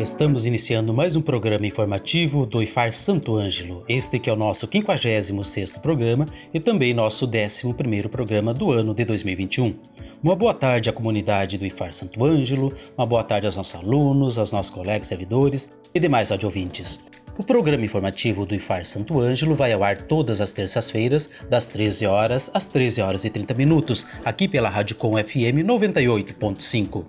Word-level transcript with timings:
Estamos 0.00 0.46
iniciando 0.46 0.94
mais 0.94 1.14
um 1.14 1.20
programa 1.20 1.66
informativo 1.66 2.46
do 2.46 2.62
IFAR 2.62 2.90
Santo 2.90 3.36
Ângelo. 3.36 3.84
Este 3.86 4.18
que 4.18 4.30
é 4.30 4.32
o 4.32 4.36
nosso 4.36 4.66
56º 4.66 5.78
programa 5.78 6.24
e 6.54 6.58
também 6.58 6.94
nosso 6.94 7.28
11º 7.28 8.08
programa 8.08 8.54
do 8.54 8.72
ano 8.72 8.94
de 8.94 9.04
2021. 9.04 9.74
Uma 10.22 10.34
boa 10.34 10.54
tarde 10.54 10.88
à 10.88 10.92
comunidade 10.92 11.58
do 11.58 11.66
IFAR 11.66 11.92
Santo 11.92 12.24
Ângelo, 12.24 12.72
uma 12.96 13.04
boa 13.04 13.22
tarde 13.22 13.44
aos 13.44 13.56
nossos 13.56 13.74
alunos, 13.74 14.38
aos 14.38 14.52
nossos 14.52 14.70
colegas 14.70 15.06
servidores 15.06 15.70
e 15.94 16.00
demais 16.00 16.32
audiouvintes. 16.32 16.98
O 17.36 17.44
programa 17.44 17.84
informativo 17.84 18.46
do 18.46 18.54
IFAR 18.54 18.86
Santo 18.86 19.20
Ângelo 19.20 19.54
vai 19.54 19.70
ao 19.74 19.84
ar 19.84 20.00
todas 20.00 20.40
as 20.40 20.54
terças-feiras, 20.54 21.28
das 21.50 21.66
13 21.66 22.06
horas 22.06 22.50
às 22.54 22.66
13 22.66 23.02
horas 23.02 23.26
e 23.26 23.30
30 23.30 23.52
minutos, 23.52 24.06
aqui 24.24 24.48
pela 24.48 24.70
Rádio 24.70 24.96
Com 24.96 25.12
FM 25.18 25.60
98.5. 25.62 27.04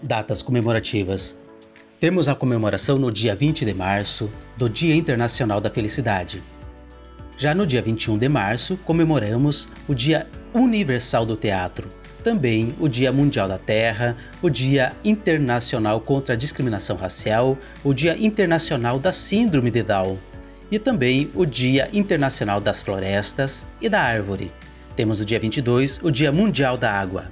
Datas 0.00 0.40
comemorativas 0.40 1.44
temos 1.98 2.28
a 2.28 2.34
comemoração 2.34 2.98
no 2.98 3.10
dia 3.10 3.34
20 3.34 3.64
de 3.64 3.72
março 3.72 4.30
do 4.56 4.68
Dia 4.68 4.94
Internacional 4.94 5.60
da 5.60 5.70
Felicidade. 5.70 6.42
Já 7.38 7.54
no 7.54 7.66
dia 7.66 7.80
21 7.80 8.18
de 8.18 8.28
março, 8.28 8.76
comemoramos 8.84 9.70
o 9.88 9.94
Dia 9.94 10.26
Universal 10.54 11.24
do 11.24 11.36
Teatro, 11.36 11.88
também 12.22 12.74
o 12.80 12.88
Dia 12.88 13.12
Mundial 13.12 13.48
da 13.48 13.58
Terra, 13.58 14.16
o 14.42 14.50
Dia 14.50 14.92
Internacional 15.04 16.00
contra 16.00 16.34
a 16.34 16.38
Discriminação 16.38 16.96
Racial, 16.96 17.56
o 17.82 17.94
Dia 17.94 18.16
Internacional 18.16 18.98
da 18.98 19.12
Síndrome 19.12 19.70
de 19.70 19.82
Down 19.82 20.18
e 20.70 20.78
também 20.78 21.30
o 21.34 21.46
Dia 21.46 21.88
Internacional 21.92 22.60
das 22.60 22.82
Florestas 22.82 23.68
e 23.80 23.88
da 23.88 24.00
Árvore. 24.00 24.50
Temos 24.96 25.18
no 25.18 25.24
dia 25.24 25.38
22 25.38 26.00
o 26.02 26.10
Dia 26.10 26.32
Mundial 26.32 26.76
da 26.76 26.90
Água. 26.90 27.30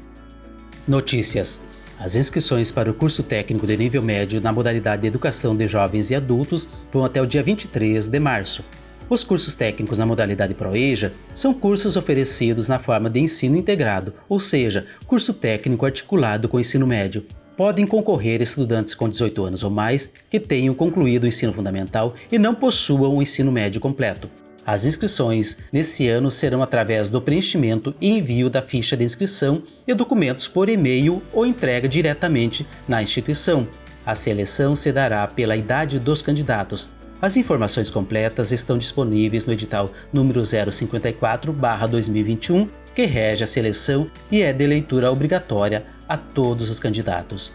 Notícias: 0.87 1.65
as 1.99 2.17
inscrições 2.17 2.71
para 2.71 2.91
o 2.91 2.95
curso 2.95 3.23
técnico 3.23 3.67
de 3.67 3.77
nível 3.77 4.03
médio 4.03 4.41
na 4.41 4.53
modalidade 4.53 5.03
de 5.03 5.09
Educação 5.09 5.57
de 5.57 5.69
Jovens 5.69 6.11
e 6.11 6.15
Adultos 6.15 6.69
vão 6.93 7.05
até 7.05 7.23
o 7.23 7.27
dia 7.27 7.43
23 7.43 8.09
de 8.09 8.21
março. 8.21 8.65
Os 9.09 9.23
cursos 9.23 9.55
técnicos 9.55 9.99
na 9.99 10.07
modalidade 10.07 10.55
ProEja 10.55 11.13
são 11.35 11.53
cursos 11.53 11.97
oferecidos 11.97 12.69
na 12.69 12.79
forma 12.79 13.11
de 13.11 13.21
ensino 13.21 13.57
integrado, 13.57 14.15
ou 14.29 14.41
seja, 14.41 14.87
curso 15.07 15.35
técnico 15.35 15.85
articulado 15.85 16.49
com 16.49 16.59
ensino 16.59 16.87
médio. 16.87 17.25
Podem 17.57 17.87
concorrer 17.87 18.43
estudantes 18.43 18.95
com 18.95 19.09
18 19.09 19.45
anos 19.45 19.63
ou 19.63 19.71
mais 19.71 20.13
que 20.29 20.41
tenham 20.41 20.75
concluído 20.75 21.25
o 21.25 21.29
ensino 21.29 21.53
fundamental 21.53 22.15
e 22.33 22.39
não 22.39 22.55
possuam 22.55 23.15
o 23.15 23.23
ensino 23.23 23.53
médio 23.53 23.81
completo. 23.81 24.29
As 24.67 24.87
inscrições 24.87 25.59
nesse 25.71 26.09
ano 26.09 26.31
serão 26.31 26.63
através 26.63 27.11
do 27.11 27.21
preenchimento 27.21 27.95
e 28.01 28.09
envio 28.11 28.49
da 28.49 28.63
ficha 28.63 28.97
de 28.97 29.05
inscrição 29.05 29.63
e 29.87 29.93
documentos 29.93 30.49
por 30.49 30.71
e-mail 30.71 31.23
ou 31.33 31.45
entrega 31.45 31.87
diretamente 31.87 32.67
na 32.89 33.03
instituição. 33.03 33.69
A 34.07 34.15
seleção 34.15 34.75
se 34.75 34.91
dará 34.91 35.27
pela 35.27 35.55
idade 35.57 35.99
dos 35.99 36.23
candidatos. 36.23 36.89
As 37.21 37.37
informações 37.37 37.91
completas 37.91 38.53
estão 38.53 38.79
disponíveis 38.79 39.45
no 39.47 39.53
edital 39.53 39.91
número 40.13 40.43
054/2021, 40.43 42.69
que 42.95 43.05
rege 43.05 43.45
a 43.45 43.47
seleção 43.47 44.11
e 44.31 44.41
é 44.43 44.53
de 44.53 44.67
leitura 44.67 45.13
obrigatória 45.13 45.85
a 46.09 46.17
todos 46.17 46.71
os 46.71 46.81
candidatos. 46.81 47.53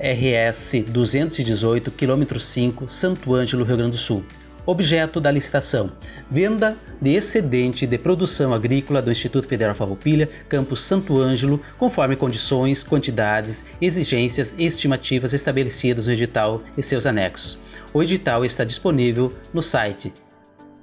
RS 0.00 0.84
218, 0.88 1.90
quilômetro 1.90 2.40
5, 2.40 2.88
Santo 2.88 3.34
Ângelo, 3.34 3.62
Rio 3.62 3.76
Grande 3.76 3.92
do 3.92 3.98
Sul. 3.98 4.24
Objeto 4.64 5.20
da 5.20 5.30
licitação: 5.30 5.92
venda 6.30 6.76
de 7.00 7.14
excedente 7.14 7.86
de 7.86 7.98
produção 7.98 8.54
agrícola 8.54 9.02
do 9.02 9.10
Instituto 9.10 9.48
Federal 9.48 9.74
Farroupilha, 9.74 10.28
Campus 10.48 10.82
Santo 10.82 11.20
Ângelo, 11.20 11.60
conforme 11.78 12.14
condições, 12.14 12.84
quantidades, 12.84 13.64
exigências 13.80 14.54
e 14.56 14.64
estimativas 14.64 15.32
estabelecidas 15.32 16.06
no 16.06 16.12
edital 16.12 16.62
e 16.78 16.82
seus 16.82 17.06
anexos. 17.06 17.58
O 17.92 18.00
edital 18.02 18.44
está 18.44 18.62
disponível 18.62 19.32
no 19.52 19.62
site 19.62 20.12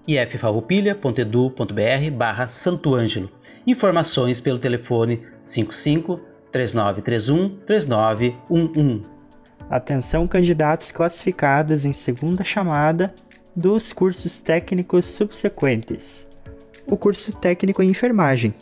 iffarroupilha.edu.br 0.08 2.12
barra 2.12 2.48
Santo 2.48 2.96
Ângelo. 2.96 3.32
Informações 3.66 4.42
pelo 4.42 4.60
telefone 4.60 5.24
55 5.44 6.20
3931 6.52 7.50
3911. 7.66 9.04
Atenção 9.70 10.28
candidatos 10.28 10.92
classificados 10.92 11.86
em 11.86 11.94
segunda 11.94 12.44
chamada 12.44 13.14
dos 13.56 13.92
cursos 13.92 14.42
técnicos 14.42 15.06
subsequentes. 15.08 16.30
O 16.88 16.96
curso 16.96 17.34
técnico 17.34 17.82
em 17.82 17.90
enfermagem. 17.90 18.54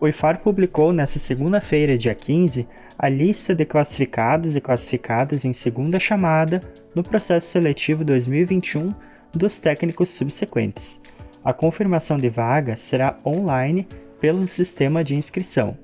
O 0.00 0.06
IFAR 0.06 0.40
publicou 0.40 0.92
nesta 0.92 1.18
segunda-feira, 1.18 1.98
dia 1.98 2.14
15, 2.14 2.68
a 2.98 3.08
lista 3.08 3.54
de 3.54 3.64
classificados 3.64 4.56
e 4.56 4.60
classificadas 4.60 5.44
em 5.44 5.52
segunda 5.52 5.98
chamada 5.98 6.62
no 6.94 7.02
processo 7.02 7.48
seletivo 7.48 8.04
2021 8.04 8.94
dos 9.32 9.58
técnicos 9.58 10.10
subsequentes. 10.10 11.00
A 11.44 11.52
confirmação 11.52 12.18
de 12.18 12.28
vaga 12.28 12.76
será 12.76 13.16
online 13.24 13.86
pelo 14.20 14.46
sistema 14.46 15.04
de 15.04 15.14
inscrição 15.14 15.76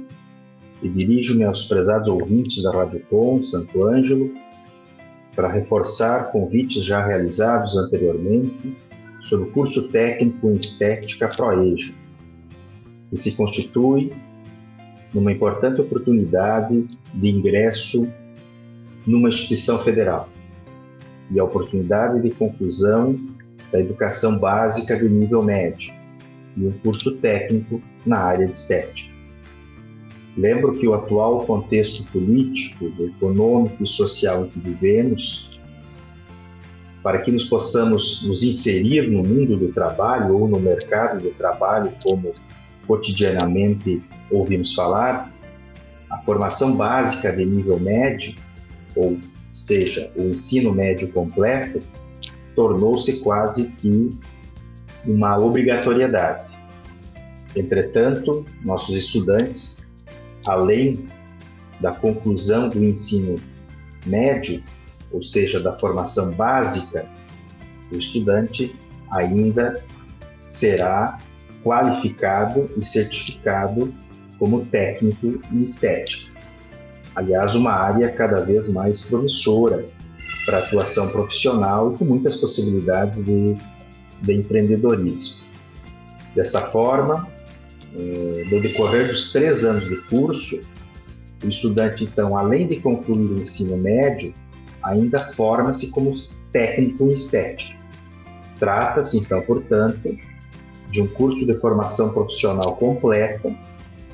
e 0.81 0.89
dirijo-me 0.89 1.43
aos 1.43 1.65
prezados 1.65 2.07
ouvintes 2.07 2.63
da 2.63 2.71
Rádio 2.71 3.03
Com 3.11 3.43
Santo 3.43 3.85
Ângelo 3.85 4.33
para 5.35 5.49
reforçar 5.49 6.31
convites 6.31 6.85
já 6.85 7.05
realizados 7.05 7.77
anteriormente 7.77 8.77
sobre 9.23 9.49
o 9.49 9.51
curso 9.51 9.89
técnico 9.89 10.49
em 10.49 10.55
estética 10.55 11.27
ProEja, 11.27 11.93
que 13.11 13.17
se 13.17 13.37
constitui 13.37 14.13
numa 15.13 15.33
importante 15.33 15.81
oportunidade 15.81 16.87
de 17.13 17.29
ingresso 17.29 18.09
numa 19.05 19.31
instituição 19.31 19.81
federal 19.81 20.29
e 21.29 21.41
a 21.41 21.45
oportunidade 21.45 22.23
de 22.23 22.31
conclusão 22.31 23.19
da 23.73 23.81
educação 23.81 24.39
básica 24.39 24.97
de 24.97 25.09
nível 25.09 25.43
médio 25.43 25.93
e 26.57 26.67
um 26.67 26.73
curso 26.73 27.13
técnico 27.17 27.81
na 28.05 28.19
área 28.19 28.47
de 28.47 28.53
estética. 28.53 29.11
Lembro 30.37 30.73
que 30.73 30.87
o 30.87 30.95
atual 30.95 31.45
contexto 31.45 32.05
político, 32.05 32.93
econômico 33.01 33.83
e 33.83 33.89
social 33.89 34.45
em 34.45 34.49
que 34.49 34.61
vivemos, 34.61 35.61
para 37.03 37.19
que 37.19 37.33
nos 37.33 37.45
possamos 37.45 38.27
nos 38.27 38.43
inserir 38.43 39.11
no 39.11 39.23
mundo 39.23 39.57
do 39.57 39.73
trabalho 39.73 40.39
ou 40.39 40.49
no 40.49 40.61
mercado 40.61 41.21
do 41.21 41.31
trabalho, 41.31 41.93
como 42.03 42.33
cotidianamente 42.87 44.03
ouvimos 44.31 44.75
falar, 44.75 45.33
a 46.11 46.19
formação 46.19 46.77
básica 46.77 47.33
de 47.33 47.45
nível 47.45 47.79
médio, 47.79 48.35
ou 48.95 49.19
seja, 49.53 50.11
o 50.17 50.25
ensino 50.25 50.73
médio 50.73 51.09
completo, 51.13 51.81
tornou-se 52.61 53.21
quase 53.21 53.73
que 53.77 54.11
uma 55.07 55.39
obrigatoriedade. 55.39 56.45
Entretanto, 57.57 58.45
nossos 58.62 58.95
estudantes, 58.95 59.97
além 60.47 61.07
da 61.81 61.95
conclusão 61.95 62.69
do 62.69 62.85
ensino 62.85 63.41
médio, 64.05 64.62
ou 65.11 65.23
seja, 65.23 65.59
da 65.59 65.79
formação 65.79 66.35
básica, 66.35 67.09
o 67.91 67.97
estudante 67.97 68.77
ainda 69.11 69.83
será 70.47 71.19
qualificado 71.65 72.69
e 72.77 72.85
certificado 72.85 73.91
como 74.39 74.67
técnico 74.67 75.41
em 75.51 75.62
estética. 75.62 76.31
Aliás, 77.15 77.55
uma 77.55 77.73
área 77.73 78.12
cada 78.12 78.43
vez 78.43 78.71
mais 78.71 79.09
promissora 79.09 79.89
para 80.50 80.58
atuação 80.58 81.08
profissional 81.11 81.93
e 81.94 81.99
com 81.99 82.05
muitas 82.05 82.38
possibilidades 82.38 83.25
de, 83.25 83.55
de 84.20 84.35
empreendedorismo. 84.35 85.47
Desta 86.35 86.61
forma, 86.73 87.29
eh, 87.94 88.49
no 88.50 88.61
decorrer 88.61 89.06
dos 89.06 89.32
três 89.32 89.64
anos 89.64 89.88
de 89.88 89.97
curso, 90.08 90.61
o 91.45 91.49
estudante, 91.49 92.02
então, 92.02 92.37
além 92.37 92.66
de 92.66 92.80
concluir 92.80 93.30
o 93.30 93.40
ensino 93.40 93.76
médio, 93.76 94.35
ainda 94.83 95.33
forma-se 95.35 95.92
como 95.92 96.14
técnico 96.52 97.04
em 97.04 97.14
estética. 97.14 97.78
Trata-se, 98.59 99.19
então, 99.19 99.40
portanto, 99.42 100.19
de 100.90 101.00
um 101.00 101.07
curso 101.07 101.47
de 101.47 101.54
formação 101.61 102.12
profissional 102.12 102.75
completa 102.75 103.54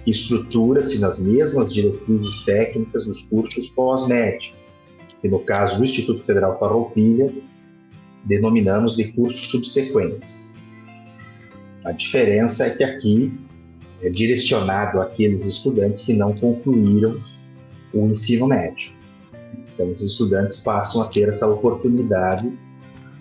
que 0.04 0.10
estrutura-se 0.10 1.00
nas 1.00 1.18
mesmas 1.18 1.72
diretrizes 1.72 2.44
técnicas 2.44 3.06
dos 3.06 3.22
cursos 3.22 3.70
pós-médio, 3.70 4.52
que 5.26 5.28
no 5.28 5.40
caso 5.40 5.76
do 5.76 5.84
Instituto 5.84 6.22
Federal 6.22 6.58
Farroupilha, 6.58 7.32
denominamos 8.24 8.96
de 8.96 9.12
cursos 9.12 9.48
subsequentes. 9.48 10.62
A 11.84 11.92
diferença 11.92 12.66
é 12.66 12.70
que 12.70 12.84
aqui 12.84 13.32
é 14.02 14.08
direcionado 14.08 15.00
àqueles 15.00 15.44
estudantes 15.44 16.04
que 16.04 16.12
não 16.12 16.32
concluíram 16.32 17.20
o 17.92 18.06
ensino 18.06 18.46
médio. 18.46 18.92
Então, 19.74 19.90
os 19.90 20.00
estudantes 20.00 20.58
passam 20.58 21.02
a 21.02 21.08
ter 21.08 21.28
essa 21.28 21.46
oportunidade 21.46 22.52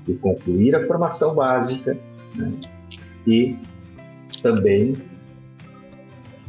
de 0.05 0.13
concluir 0.15 0.75
a 0.75 0.85
formação 0.85 1.35
básica 1.35 1.97
né? 2.35 2.51
e 3.25 3.55
também, 4.41 4.95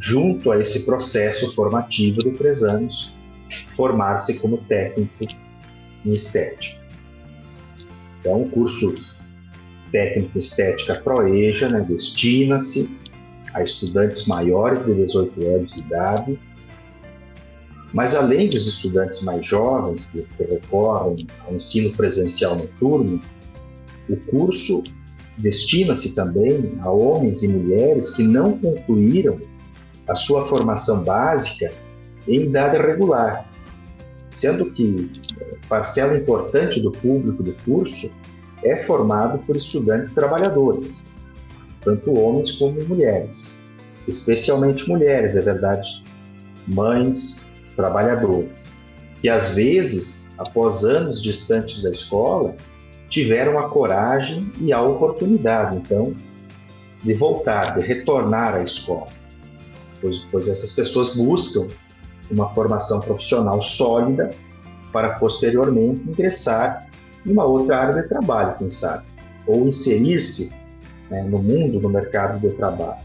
junto 0.00 0.50
a 0.50 0.60
esse 0.60 0.84
processo 0.84 1.54
formativo 1.54 2.18
de 2.18 2.30
três 2.32 2.62
anos, 2.62 3.12
formar-se 3.74 4.38
como 4.38 4.58
técnico 4.58 5.45
estética. 6.12 6.80
Então, 8.20 8.42
o 8.42 8.50
curso 8.50 8.94
técnico 9.92 10.38
estética 10.38 10.96
ProEja 10.96 11.68
né, 11.68 11.80
destina-se 11.88 12.98
a 13.54 13.62
estudantes 13.62 14.26
maiores 14.26 14.84
de 14.84 14.94
18 14.94 15.46
anos 15.46 15.74
de 15.74 15.80
idade, 15.80 16.38
mas 17.92 18.14
além 18.14 18.50
dos 18.50 18.66
estudantes 18.66 19.22
mais 19.22 19.46
jovens 19.46 20.10
que, 20.12 20.26
que 20.36 20.44
recorrem 20.44 21.26
ao 21.46 21.54
ensino 21.54 21.92
presencial 21.92 22.56
noturno, 22.56 23.20
o 24.08 24.16
curso 24.16 24.82
destina-se 25.38 26.14
também 26.14 26.74
a 26.80 26.90
homens 26.90 27.42
e 27.42 27.48
mulheres 27.48 28.14
que 28.14 28.22
não 28.22 28.58
concluíram 28.58 29.40
a 30.08 30.14
sua 30.14 30.48
formação 30.48 31.04
básica 31.04 31.72
em 32.28 32.42
idade 32.42 32.76
regular, 32.76 33.45
sendo 34.36 34.70
que 34.70 35.10
parcela 35.68 36.16
importante 36.16 36.78
do 36.80 36.92
público 36.92 37.42
do 37.42 37.54
curso 37.64 38.12
é 38.62 38.84
formado 38.84 39.38
por 39.38 39.56
estudantes 39.56 40.14
trabalhadores, 40.14 41.08
tanto 41.82 42.12
homens 42.12 42.52
como 42.52 42.80
mulheres. 42.84 43.64
especialmente 44.06 44.88
mulheres, 44.88 45.36
é 45.36 45.42
verdade, 45.42 45.88
mães 46.68 47.60
trabalhadoras, 47.74 48.80
que 49.20 49.28
às 49.28 49.56
vezes, 49.56 50.36
após 50.38 50.84
anos 50.84 51.20
distantes 51.20 51.82
da 51.82 51.90
escola, 51.90 52.54
tiveram 53.08 53.58
a 53.58 53.68
coragem 53.68 54.48
e 54.60 54.72
a 54.72 54.80
oportunidade, 54.80 55.76
então, 55.76 56.14
de 57.02 57.14
voltar, 57.14 57.76
de 57.76 57.84
retornar 57.84 58.54
à 58.54 58.62
escola, 58.62 59.08
pois, 60.00 60.18
pois 60.30 60.48
essas 60.48 60.72
pessoas 60.72 61.16
buscam 61.16 61.68
uma 62.30 62.48
formação 62.54 63.00
profissional 63.00 63.62
sólida 63.62 64.30
para 64.92 65.10
posteriormente 65.10 66.08
ingressar 66.08 66.86
em 67.24 67.32
uma 67.32 67.44
outra 67.44 67.78
área 67.78 68.02
de 68.02 68.08
trabalho, 68.08 68.56
quem 68.58 68.70
sabe, 68.70 69.04
ou 69.46 69.68
inserir-se 69.68 70.60
né, 71.10 71.22
no 71.22 71.38
mundo, 71.38 71.80
no 71.80 71.88
mercado 71.88 72.40
de 72.40 72.54
trabalho. 72.54 73.04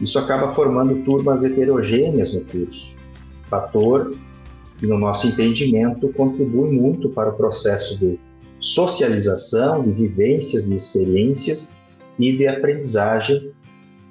Isso 0.00 0.18
acaba 0.18 0.52
formando 0.54 1.04
turmas 1.04 1.44
heterogêneas 1.44 2.34
no 2.34 2.40
curso, 2.40 2.96
fator 3.48 4.14
que, 4.78 4.86
no 4.86 4.98
nosso 4.98 5.26
entendimento, 5.26 6.12
contribui 6.12 6.70
muito 6.70 7.10
para 7.10 7.30
o 7.30 7.32
processo 7.34 7.98
de 7.98 8.18
socialização, 8.60 9.82
de 9.82 9.92
vivências, 9.92 10.68
de 10.68 10.76
experiências 10.76 11.82
e 12.18 12.36
de 12.36 12.46
aprendizagem 12.46 13.52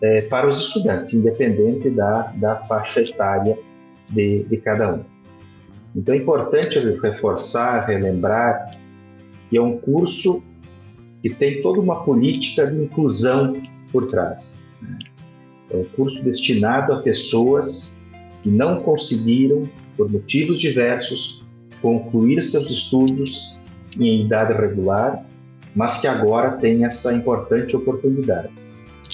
é, 0.01 0.21
para 0.21 0.47
os 0.47 0.59
estudantes, 0.59 1.13
independente 1.13 1.89
da, 1.89 2.33
da 2.35 2.55
faixa 2.55 3.01
etária 3.01 3.57
de, 4.09 4.43
de 4.43 4.57
cada 4.57 4.93
um. 4.93 5.03
Então 5.95 6.13
é 6.13 6.17
importante 6.17 6.79
reforçar, 7.01 7.85
relembrar 7.85 8.77
que 9.49 9.57
é 9.57 9.61
um 9.61 9.77
curso 9.77 10.43
que 11.21 11.29
tem 11.29 11.61
toda 11.61 11.79
uma 11.79 12.03
política 12.03 12.67
de 12.67 12.83
inclusão 12.83 13.61
por 13.91 14.07
trás. 14.07 14.77
Né? 14.81 14.97
É 15.71 15.77
um 15.77 15.83
curso 15.83 16.23
destinado 16.23 16.93
a 16.93 17.01
pessoas 17.01 18.07
que 18.41 18.49
não 18.49 18.79
conseguiram, 18.79 19.63
por 19.97 20.09
motivos 20.09 20.59
diversos, 20.59 21.43
concluir 21.81 22.41
seus 22.43 22.69
estudos 22.69 23.59
em 23.99 24.25
idade 24.25 24.53
regular, 24.53 25.25
mas 25.75 25.99
que 25.99 26.07
agora 26.07 26.51
têm 26.51 26.85
essa 26.85 27.13
importante 27.13 27.75
oportunidade. 27.75 28.49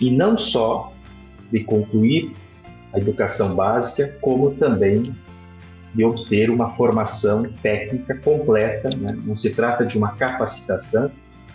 E 0.02 0.12
não 0.12 0.38
só 0.38 0.94
de 1.52 1.64
concluir 1.64 2.32
a 2.96 3.00
educação 3.00 3.56
básica, 3.56 4.18
como 4.22 4.52
também 4.56 5.14
de 5.94 6.04
obter 6.04 6.50
uma 6.50 6.76
formação 6.76 7.44
técnica 7.62 8.16
completa. 8.16 8.90
Né? 8.98 9.18
Não 9.24 9.36
se 9.36 9.54
trata 9.54 9.86
de 9.86 9.98
uma 9.98 10.14
capacitação, 10.14 11.12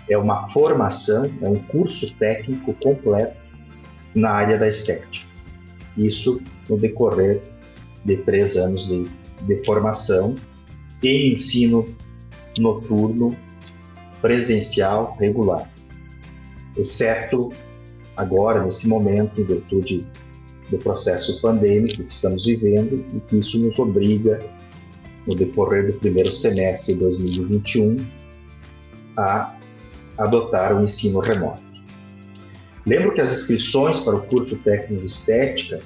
é 0.08 0.16
uma 0.16 0.50
formação, 0.52 1.30
é 1.40 1.48
um 1.48 1.58
curso 1.58 2.14
técnico 2.14 2.74
completo 2.74 3.36
na 4.14 4.30
área 4.30 4.58
da 4.58 4.68
estética. 4.68 5.26
Isso 5.96 6.42
no 6.68 6.76
decorrer 6.76 7.40
de 8.04 8.16
três 8.18 8.56
anos 8.56 8.86
de, 8.88 9.06
de 9.42 9.64
formação 9.64 10.36
e 11.02 11.32
ensino 11.32 11.86
noturno 12.58 13.36
presencial 14.20 15.16
regular, 15.18 15.68
exceto 16.76 17.50
agora, 18.16 18.62
nesse 18.62 18.86
momento, 18.86 19.40
em 19.40 19.44
virtude 19.44 20.06
do 20.70 20.78
processo 20.78 21.40
pandêmico 21.40 22.04
que 22.04 22.14
estamos 22.14 22.44
vivendo 22.44 23.04
e 23.14 23.20
que 23.20 23.38
isso 23.38 23.58
nos 23.58 23.78
obriga, 23.78 24.40
no 25.26 25.34
decorrer 25.34 25.86
do 25.86 25.92
primeiro 25.94 26.32
semestre 26.32 26.94
de 26.94 27.00
2021, 27.00 27.96
a 29.16 29.56
adotar 30.16 30.76
o 30.76 30.84
ensino 30.84 31.20
remoto. 31.20 31.62
Lembro 32.86 33.12
que 33.12 33.20
as 33.20 33.32
inscrições 33.32 34.00
para 34.00 34.16
o 34.16 34.22
curso 34.22 34.56
técnico 34.56 35.02
de 35.02 35.06
estética 35.06 35.80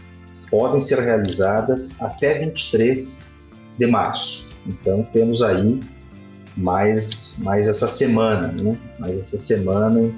podem 0.50 0.80
ser 0.80 1.00
realizadas 1.00 2.00
até 2.00 2.38
23 2.38 3.48
de 3.78 3.86
março. 3.86 4.48
Então 4.66 5.02
temos 5.12 5.42
aí 5.42 5.80
mais, 6.56 7.40
mais 7.42 7.66
essa 7.66 7.88
semana, 7.88 8.48
né? 8.48 8.78
mais 8.98 9.18
essa 9.18 9.38
semana 9.38 10.12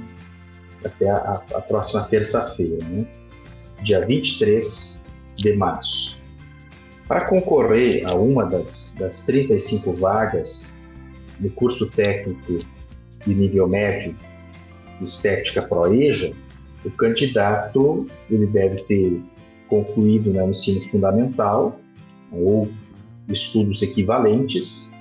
até 0.85 1.09
a, 1.09 1.43
a 1.55 1.61
próxima 1.61 2.05
terça-feira, 2.05 2.85
né? 2.85 3.07
Dia 3.83 4.05
23 4.05 5.05
de 5.37 5.53
março. 5.55 6.19
Para 7.07 7.27
concorrer 7.27 8.07
a 8.07 8.15
uma 8.15 8.45
das, 8.45 8.97
das 8.99 9.27
35 9.27 9.93
vagas 9.95 10.85
do 11.39 11.51
curso 11.51 11.87
técnico 11.87 12.59
de 13.25 13.35
nível 13.35 13.69
médio 13.69 14.15
estética 15.01 15.63
ProEja, 15.63 16.33
o 16.85 16.91
candidato 16.91 18.07
ele 18.31 18.47
deve 18.47 18.83
ter 18.83 19.23
concluído 19.69 20.33
né, 20.33 20.43
o 20.43 20.51
ensino 20.51 20.81
fundamental 20.89 21.79
ou 22.33 22.69
estudos 23.29 23.83
equivalentes, 23.83 24.97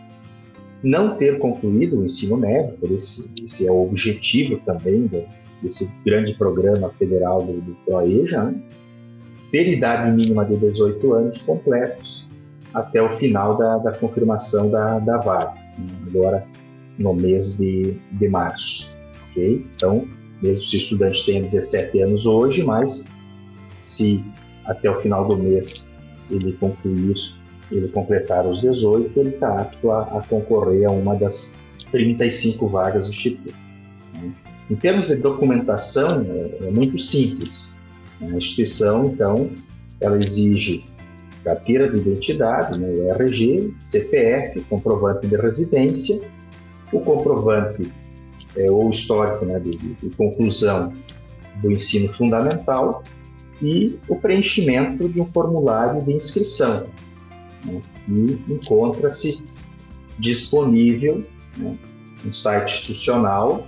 não 0.84 1.16
ter 1.16 1.38
concluído 1.38 2.00
o 2.00 2.06
ensino 2.06 2.38
médio, 2.38 2.78
por 2.78 2.92
esse, 2.92 3.32
esse 3.44 3.68
é 3.68 3.72
o 3.72 3.84
objetivo 3.84 4.58
também 4.66 5.08
do, 5.08 5.24
desse 5.66 6.02
grande 6.04 6.34
programa 6.36 6.90
federal 6.92 7.42
do, 7.42 7.60
do 7.60 7.76
ProEja, 7.86 8.44
né? 8.44 8.56
ter 9.52 9.68
idade 9.68 10.12
mínima 10.12 10.46
de 10.46 10.56
18 10.58 11.14
anos 11.14 11.42
completos 11.42 12.28
até 12.74 13.02
o 13.02 13.18
final 13.18 13.58
da, 13.58 13.78
da 13.80 13.94
confirmação 13.94 14.70
da, 14.70 15.00
da 15.00 15.18
vaga, 15.18 15.54
agora 16.08 16.46
no 17.00 17.14
mês 17.14 17.58
de, 17.58 17.98
de 18.12 18.28
março. 18.28 18.94
Okay? 19.32 19.66
Então, 19.76 20.08
mesmo 20.42 20.66
se 20.68 20.76
o 20.76 20.78
estudante 20.78 21.26
tenha 21.26 21.42
17 21.42 22.02
anos 22.02 22.26
hoje, 22.26 22.64
mas 22.64 23.22
se 23.74 24.24
até 24.66 24.90
o 24.90 25.00
final 25.02 25.28
do 25.28 25.38
mês 25.38 26.06
ele 26.30 26.54
concluir, 26.54 27.16
ele 27.72 27.88
completar 27.88 28.46
os 28.46 28.62
18, 28.62 29.20
ele 29.20 29.30
está 29.30 29.62
apto 29.62 29.92
a, 29.92 30.04
a, 30.04 30.22
concorrer 30.22 30.88
a 30.88 30.92
uma 30.92 31.16
das 31.16 31.74
35 31.92 32.68
vagas 32.70 33.08
do 33.08 33.14
Instituto. 33.14 33.65
Em 34.70 34.76
termos 34.76 35.08
de 35.08 35.16
documentação, 35.16 36.24
é, 36.24 36.68
é 36.68 36.72
muito 36.72 36.98
simples. 36.98 37.80
A 38.22 38.26
instituição, 38.26 39.08
então, 39.08 39.50
ela 40.00 40.18
exige 40.22 40.86
carteira 41.44 41.90
de 41.90 41.98
identidade, 41.98 42.80
né, 42.80 42.88
o 42.88 43.12
RG, 43.12 43.74
CPF, 43.78 44.62
comprovante 44.62 45.28
de 45.28 45.36
residência, 45.36 46.28
o 46.92 47.00
comprovante 47.00 47.92
é, 48.58 48.72
ou 48.72 48.90
histórico 48.90 49.46
né, 49.46 49.60
de, 49.60 49.78
de, 49.78 50.10
conclusão 50.16 50.92
do 51.62 51.72
ensino 51.72 52.12
fundamental 52.14 53.04
e 53.62 54.00
o 54.08 54.16
preenchimento 54.16 55.08
de 55.08 55.22
um 55.22 55.26
formulário 55.28 56.02
de 56.04 56.14
inscrição, 56.14 56.90
né, 57.64 57.82
que 58.06 58.44
encontra-se 58.50 59.48
disponível 60.18 61.24
né, 61.58 61.76
no 62.24 62.34
site 62.34 62.74
institucional 62.74 63.68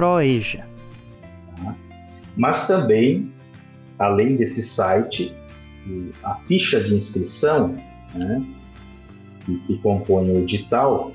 Proeja. 0.00 0.66
Mas 2.34 2.66
também, 2.66 3.30
além 3.98 4.34
desse 4.34 4.62
site, 4.62 5.36
a 6.24 6.36
ficha 6.48 6.82
de 6.82 6.94
inscrição, 6.94 7.76
né, 8.14 8.42
que, 9.44 9.58
que 9.58 9.76
compõe 9.82 10.30
o 10.30 10.38
edital, 10.38 11.12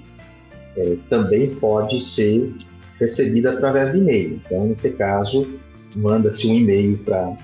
é, 0.77 0.97
também 1.09 1.55
pode 1.55 1.99
ser 1.99 2.53
recebida 2.99 3.53
através 3.53 3.91
de 3.91 3.97
e-mail. 3.97 4.39
Então, 4.45 4.67
nesse 4.67 4.95
caso, 4.95 5.49
manda-se 5.95 6.47
um 6.47 6.53
e-mail 6.53 6.99
para 6.99 7.35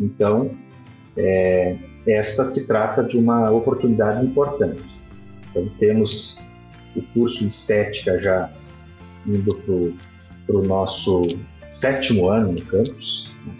Então, 0.00 0.50
é, 1.16 1.76
esta 2.06 2.44
se 2.46 2.66
trata 2.66 3.02
de 3.02 3.16
uma 3.16 3.50
oportunidade 3.50 4.24
importante. 4.24 4.82
Então, 5.50 5.68
temos 5.78 6.44
o 6.96 7.02
curso 7.14 7.40
de 7.40 7.46
estética 7.46 8.18
já 8.18 8.50
indo 9.26 9.94
para 10.46 10.56
o 10.56 10.64
nosso 10.64 11.22
sétimo 11.70 12.28
ano 12.28 12.52
no 12.52 12.62
campus. 12.62 13.32
Né? 13.46 13.54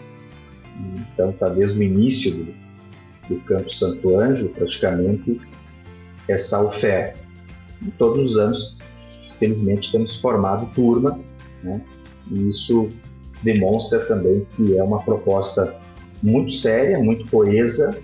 Então, 1.13 1.29
está 1.29 1.49
desde 1.49 1.79
o 1.79 1.83
início 1.83 2.33
do, 2.33 2.53
do 3.29 3.41
campus 3.41 3.79
Santo 3.79 4.17
Anjo, 4.19 4.49
praticamente, 4.49 5.39
essa 6.27 6.61
oferta. 6.61 7.19
E 7.81 7.91
todos 7.91 8.31
os 8.31 8.37
anos, 8.37 8.77
felizmente, 9.39 9.91
temos 9.91 10.15
formado 10.19 10.65
turma, 10.73 11.19
né? 11.63 11.81
e 12.31 12.49
isso 12.49 12.89
demonstra 13.41 13.99
também 14.05 14.45
que 14.55 14.77
é 14.77 14.83
uma 14.83 15.01
proposta 15.03 15.77
muito 16.23 16.53
séria, 16.53 16.97
muito 16.97 17.29
coesa, 17.29 18.01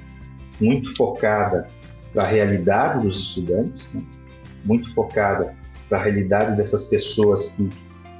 muito 0.59 0.93
focada 0.95 1.67
para 2.13 2.23
a 2.23 2.27
realidade 2.27 3.07
dos 3.07 3.17
estudantes, 3.17 3.95
né? 3.95 4.03
muito 4.65 4.93
focada 4.93 5.55
para 5.87 5.99
a 5.99 6.03
realidade 6.03 6.57
dessas 6.57 6.89
pessoas 6.89 7.55
que 7.55 7.69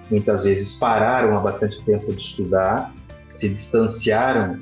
muitas 0.09 0.45
vezes 0.45 0.77
pararam 0.79 1.35
há 1.38 1.41
bastante 1.41 1.83
tempo 1.83 2.13
de 2.13 2.21
estudar, 2.21 2.93
se 3.35 3.49
distanciaram 3.49 4.59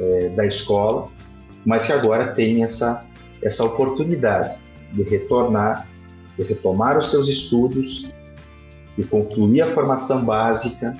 é, 0.00 0.28
da 0.30 0.44
escola, 0.44 1.08
mas 1.64 1.86
que 1.86 1.92
agora 1.92 2.32
têm 2.34 2.64
essa, 2.64 3.06
essa 3.42 3.64
oportunidade 3.64 4.58
de 4.92 5.04
retornar, 5.04 5.86
de 6.36 6.44
retomar 6.44 6.98
os 6.98 7.10
seus 7.10 7.28
estudos, 7.28 8.08
de 8.98 9.04
concluir 9.04 9.62
a 9.62 9.68
formação 9.68 10.24
básica, 10.24 10.96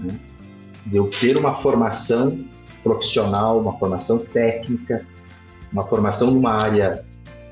né? 0.00 0.18
de 0.86 0.98
obter 0.98 1.36
uma 1.36 1.56
formação 1.56 2.46
profissional, 2.86 3.58
uma 3.58 3.76
formação 3.76 4.24
técnica, 4.26 5.04
uma 5.72 5.84
formação 5.84 6.30
numa 6.30 6.52
área 6.52 7.04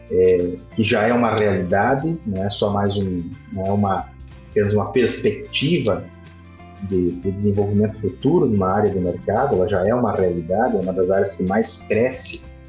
é, 0.09 0.57
que 0.77 0.85
já 0.85 1.03
é 1.03 1.13
uma 1.13 1.35
realidade, 1.35 2.17
não 2.25 2.45
é 2.45 2.49
só 2.49 2.73
mais 2.73 2.97
um, 2.97 3.29
não 3.53 3.67
é 3.67 3.73
uma, 3.73 4.09
apenas 4.51 4.73
uma 4.75 4.93
perspectiva 4.93 6.05
de, 6.83 7.13
de, 7.13 7.33
desenvolvimento 7.33 8.01
futuro 8.01 8.47
numa 8.47 8.71
área 8.71 8.93
do 8.93 9.01
mercado, 9.01 9.57
ela 9.57 9.69
já 9.69 9.85
é 9.85 9.93
uma 9.93 10.13
realidade, 10.13 10.77
é 10.77 10.81
uma 10.81 10.93
das 10.93 11.11
áreas 11.11 11.37
que 11.37 11.43
mais 11.45 11.89
cresce 11.89 12.63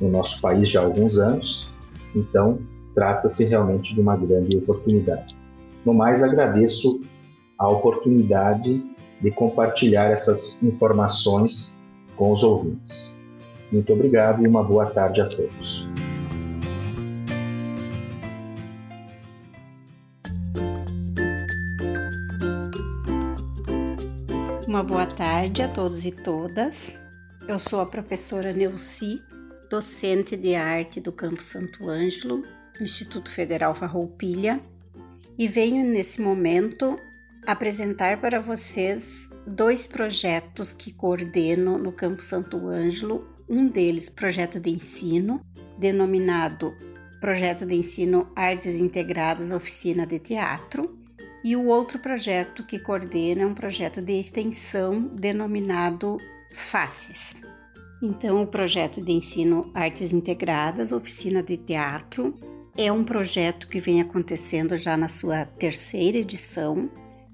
no 0.00 0.08
nosso 0.08 0.40
país 0.40 0.68
já 0.68 0.80
há 0.80 0.84
alguns 0.84 1.18
anos, 1.18 1.72
então 2.14 2.60
trata-se 2.94 3.44
realmente 3.46 3.94
de 3.94 4.00
uma 4.00 4.16
grande 4.16 4.56
oportunidade. 4.58 5.36
No 5.84 5.92
mais, 5.92 6.22
agradeço 6.22 7.00
a 7.58 7.68
oportunidade 7.68 8.80
de 9.20 9.30
compartilhar 9.32 10.10
essas 10.10 10.62
informações 10.62 11.81
com 12.16 12.32
os 12.32 12.42
ouvintes. 12.42 13.24
Muito 13.70 13.92
obrigado 13.92 14.44
e 14.44 14.48
uma 14.48 14.62
boa 14.62 14.86
tarde 14.86 15.20
a 15.20 15.26
todos. 15.26 15.86
Uma 24.68 24.82
boa 24.82 25.06
tarde 25.06 25.62
a 25.62 25.68
todos 25.68 26.06
e 26.06 26.12
todas. 26.12 26.92
Eu 27.46 27.58
sou 27.58 27.80
a 27.80 27.86
professora 27.86 28.52
Neuci, 28.52 29.20
docente 29.68 30.36
de 30.36 30.54
arte 30.54 31.00
do 31.00 31.12
Campo 31.12 31.42
Santo 31.42 31.88
Ângelo, 31.88 32.42
Instituto 32.80 33.30
Federal 33.30 33.74
Farroupilha, 33.74 34.60
e 35.38 35.48
venho 35.48 35.84
nesse 35.84 36.20
momento 36.20 36.96
apresentar 37.46 38.20
para 38.20 38.40
vocês 38.40 39.30
dois 39.46 39.86
projetos 39.86 40.72
que 40.72 40.92
coordeno 40.92 41.78
no 41.78 41.92
Campo 41.92 42.22
Santo 42.22 42.66
Ângelo. 42.68 43.26
Um 43.48 43.68
deles, 43.68 44.08
projeto 44.08 44.60
de 44.60 44.70
ensino, 44.70 45.40
denominado 45.78 46.74
Projeto 47.20 47.64
de 47.64 47.76
Ensino 47.76 48.32
Artes 48.34 48.80
Integradas 48.80 49.52
Oficina 49.52 50.04
de 50.04 50.18
Teatro, 50.18 50.98
e 51.44 51.54
o 51.54 51.66
outro 51.66 52.00
projeto 52.00 52.64
que 52.64 52.80
coordena 52.80 53.42
é 53.42 53.46
um 53.46 53.54
projeto 53.54 54.02
de 54.02 54.12
extensão 54.12 55.02
denominado 55.14 56.16
FACES. 56.52 57.36
Então, 58.02 58.42
o 58.42 58.46
projeto 58.46 59.00
de 59.00 59.12
ensino 59.12 59.70
Artes 59.72 60.12
Integradas 60.12 60.90
Oficina 60.90 61.42
de 61.42 61.56
Teatro 61.56 62.34
é 62.76 62.90
um 62.90 63.04
projeto 63.04 63.68
que 63.68 63.78
vem 63.78 64.00
acontecendo 64.00 64.76
já 64.76 64.96
na 64.96 65.08
sua 65.08 65.44
terceira 65.44 66.18
edição 66.18 66.90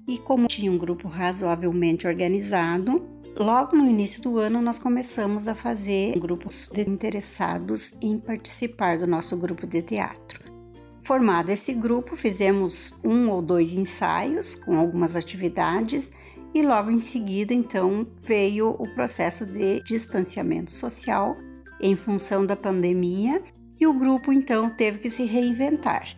e 0.07 0.17
como 0.17 0.47
tinha 0.47 0.71
um 0.71 0.77
grupo 0.77 1.07
razoavelmente 1.07 2.07
organizado, 2.07 3.19
Logo 3.39 3.73
no 3.73 3.87
início 3.87 4.21
do 4.21 4.37
ano, 4.37 4.61
nós 4.61 4.77
começamos 4.77 5.47
a 5.47 5.55
fazer 5.55 6.19
grupos 6.19 6.69
de 6.73 6.81
interessados 6.81 7.93
em 8.01 8.19
participar 8.19 8.97
do 8.97 9.07
nosso 9.07 9.37
grupo 9.37 9.65
de 9.65 9.81
teatro. 9.81 10.51
Formado 10.99 11.49
esse 11.49 11.73
grupo, 11.73 12.17
fizemos 12.17 12.93
um 13.01 13.29
ou 13.29 13.41
dois 13.41 13.71
ensaios 13.71 14.55
com 14.55 14.77
algumas 14.77 15.15
atividades 15.15 16.11
e 16.53 16.61
logo 16.61 16.91
em 16.91 16.99
seguida, 16.99 17.53
então, 17.53 18.05
veio 18.21 18.71
o 18.77 18.93
processo 18.93 19.45
de 19.45 19.81
distanciamento 19.83 20.71
social 20.71 21.37
em 21.79 21.95
função 21.95 22.45
da 22.45 22.57
pandemia 22.57 23.41
e 23.79 23.87
o 23.87 23.93
grupo 23.93 24.33
então 24.33 24.69
teve 24.69 24.97
que 24.97 25.09
se 25.09 25.23
reinventar. 25.23 26.13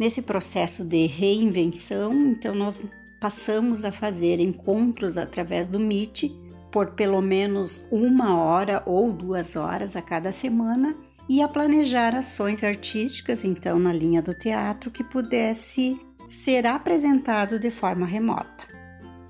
Nesse 0.00 0.20
processo 0.20 0.84
de 0.84 1.06
reinvenção, 1.06 2.12
então 2.12 2.54
nós 2.54 2.82
passamos 3.20 3.84
a 3.84 3.92
fazer 3.92 4.40
encontros 4.40 5.16
através 5.16 5.66
do 5.68 5.78
Meet 5.78 6.30
por 6.70 6.90
pelo 6.92 7.20
menos 7.20 7.86
uma 7.90 8.36
hora 8.38 8.82
ou 8.84 9.12
duas 9.12 9.56
horas 9.56 9.96
a 9.96 10.02
cada 10.02 10.30
semana 10.30 10.94
e 11.28 11.42
a 11.42 11.48
planejar 11.48 12.14
ações 12.14 12.62
artísticas, 12.62 13.44
então, 13.44 13.78
na 13.78 13.92
linha 13.92 14.22
do 14.22 14.32
teatro, 14.32 14.90
que 14.90 15.02
pudesse 15.02 15.98
ser 16.28 16.66
apresentado 16.66 17.58
de 17.58 17.70
forma 17.70 18.06
remota. 18.06 18.68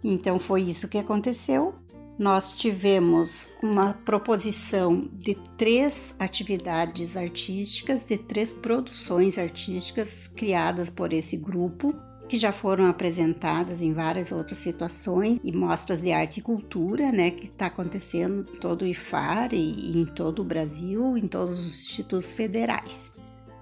Então, 0.03 0.39
foi 0.39 0.63
isso 0.63 0.89
que 0.89 0.99
aconteceu. 0.99 1.75
Nós 2.19 2.53
tivemos 2.53 3.49
uma 3.63 3.93
proposição 3.93 5.09
de 5.13 5.35
três 5.57 6.15
atividades 6.19 7.17
artísticas, 7.17 8.03
de 8.05 8.17
três 8.17 8.53
produções 8.53 9.39
artísticas 9.39 10.27
criadas 10.27 10.89
por 10.89 11.13
esse 11.13 11.37
grupo 11.37 11.95
que 12.29 12.37
já 12.37 12.53
foram 12.53 12.87
apresentadas 12.87 13.83
em 13.83 13.93
várias 13.93 14.33
outras 14.33 14.59
situações 14.59 15.39
e 15.43 15.53
mostras 15.53 16.01
de 16.01 16.13
arte 16.13 16.39
e 16.39 16.43
cultura, 16.43 17.13
né, 17.13 17.31
que 17.31 17.45
está 17.45 17.67
acontecendo 17.67 18.47
em 18.53 18.59
todo 18.59 18.83
o 18.83 18.87
IFAR 18.87 19.51
e 19.53 20.01
em 20.01 20.05
todo 20.05 20.41
o 20.41 20.45
Brasil, 20.45 21.17
em 21.17 21.27
todos 21.27 21.59
os 21.59 21.67
institutos 21.67 22.35
federais. 22.35 23.15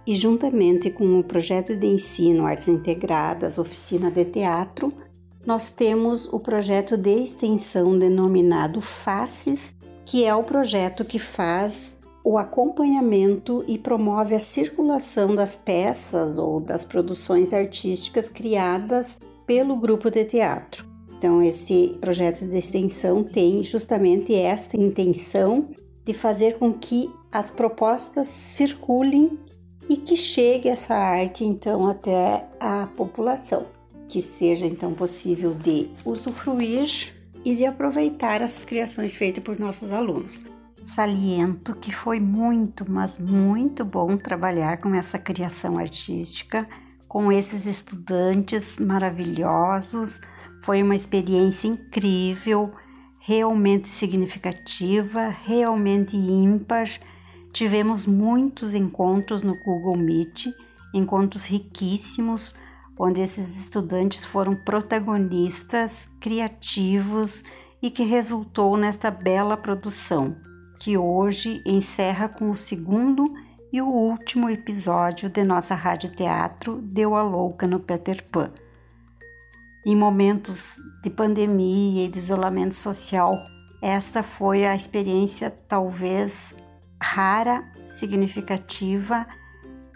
E 0.07 0.17
juntamente 0.17 0.91
com 0.91 1.19
o 1.19 1.25
projeto 1.25 1.77
de 1.77 1.87
ensino 1.87 2.47
Artes 2.47 2.69
Integradas, 2.69 3.59
oficina 3.59 4.11
de 4.11 4.25
teatro, 4.25 4.91
nós 5.47 5.71
temos 5.71 6.27
o 6.27 6.41
projeto 6.41 6.97
de 6.97 7.11
extensão 7.11 7.99
denominado 7.99 8.81
FACES, 8.81 9.75
que 10.05 10.25
é 10.25 10.35
o 10.35 10.43
projeto 10.43 11.05
que 11.05 11.19
faz 11.19 11.94
o 12.25 12.39
acompanhamento 12.39 13.63
e 13.69 13.77
promove 13.77 14.35
a 14.35 14.41
circulação 14.41 15.35
das 15.35 15.55
peças 15.55 16.39
ou 16.39 16.59
das 16.59 16.83
produções 16.83 17.53
artísticas 17.53 18.31
criadas 18.31 19.21
pelo 19.47 19.77
grupo 19.77 20.11
de 20.11 20.25
teatro. 20.25 20.87
Então, 21.19 21.43
esse 21.43 21.97
projeto 22.01 22.47
de 22.47 22.57
extensão 22.57 23.23
tem 23.23 23.63
justamente 23.63 24.35
esta 24.35 24.77
intenção 24.77 25.69
de 26.03 26.15
fazer 26.15 26.59
com 26.59 26.73
que 26.73 27.11
as 27.31 27.51
propostas 27.51 28.27
circulem 28.27 29.37
e 29.89 29.97
que 29.97 30.17
chegue 30.17 30.69
essa 30.69 30.95
arte 30.95 31.45
então 31.45 31.87
até 31.87 32.47
a 32.59 32.87
população, 32.97 33.67
que 34.09 34.23
seja 34.23 34.65
então 34.65 34.95
possível 34.95 35.55
de 35.55 35.91
usufruir 36.07 37.15
e 37.45 37.55
de 37.55 37.67
aproveitar 37.67 38.43
as 38.43 38.65
criações 38.65 39.15
feitas 39.15 39.45
por 39.45 39.59
nossos 39.59 39.93
alunos. 39.93 40.54
Saliento 40.85 41.75
que 41.75 41.91
foi 41.91 42.21
muito, 42.21 42.85
mas 42.87 43.19
muito 43.19 43.87
bom 43.87 44.19
trabalhar 44.19 44.77
com 44.77 44.95
essa 44.95 45.19
criação 45.19 45.79
artística, 45.79 46.69
com 47.09 47.33
esses 47.33 47.65
estudantes 47.65 48.79
maravilhosos. 48.79 50.21
Foi 50.63 50.83
uma 50.83 50.95
experiência 50.95 51.69
incrível, 51.69 52.71
realmente 53.19 53.89
significativa, 53.89 55.29
realmente 55.29 56.19
ímpar. 56.19 56.87
Tivemos 57.51 58.05
muitos 58.05 58.75
encontros 58.75 59.43
no 59.43 59.59
Google 59.65 59.97
Meet, 59.97 60.49
encontros 60.93 61.47
riquíssimos, 61.47 62.55
onde 62.99 63.23
esses 63.23 63.59
estudantes 63.59 64.27
foram 64.27 64.55
protagonistas, 64.55 66.11
criativos 66.21 67.43
e 67.81 67.91
que 67.91 68.03
resultou 68.03 68.77
nesta 68.77 69.11
bela 69.11 69.57
produção 69.57 70.37
que 70.85 70.99
hoje 70.99 71.63
encerra 71.65 72.29
com 72.29 72.51
o 72.51 72.55
segundo 72.55 73.33
e 73.73 73.81
o 73.81 73.89
último 73.89 74.51
episódio 74.51 75.31
de 75.31 75.43
nossa 75.43 75.75
rádio 75.75 76.11
teatro 76.11 76.79
Deu 76.83 77.15
a 77.15 77.23
Louca 77.23 77.67
no 77.67 77.81
Peter 77.81 78.23
Pan. 78.31 78.53
Em 79.87 79.97
momentos 79.97 80.77
de 81.03 81.09
pandemia 81.09 82.05
e 82.05 82.09
de 82.09 82.19
isolamento 82.19 82.75
social, 82.75 83.35
essa 83.81 84.23
foi 84.23 84.67
a 84.67 84.77
experiência 84.77 85.51
talvez 85.51 86.55
rara, 87.03 87.65
significativa 87.87 89.27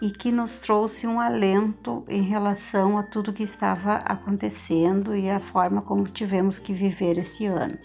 e 0.01 0.09
que 0.09 0.31
nos 0.31 0.59
trouxe 0.59 1.05
um 1.05 1.19
alento 1.19 2.03
em 2.09 2.23
relação 2.23 2.97
a 2.97 3.03
tudo 3.03 3.31
que 3.31 3.43
estava 3.43 3.97
acontecendo 3.97 5.15
e 5.15 5.29
a 5.29 5.39
forma 5.39 5.83
como 5.83 6.05
tivemos 6.05 6.57
que 6.57 6.73
viver 6.73 7.19
esse 7.19 7.45
ano. 7.45 7.77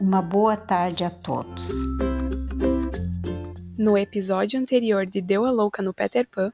Uma 0.00 0.22
boa 0.22 0.56
tarde 0.56 1.02
a 1.02 1.10
todos. 1.10 1.72
No 3.76 3.98
episódio 3.98 4.60
anterior 4.60 5.04
de 5.04 5.20
Deu 5.20 5.44
a 5.44 5.50
Louca 5.50 5.82
no 5.82 5.92
Peter 5.92 6.24
Pan, 6.24 6.52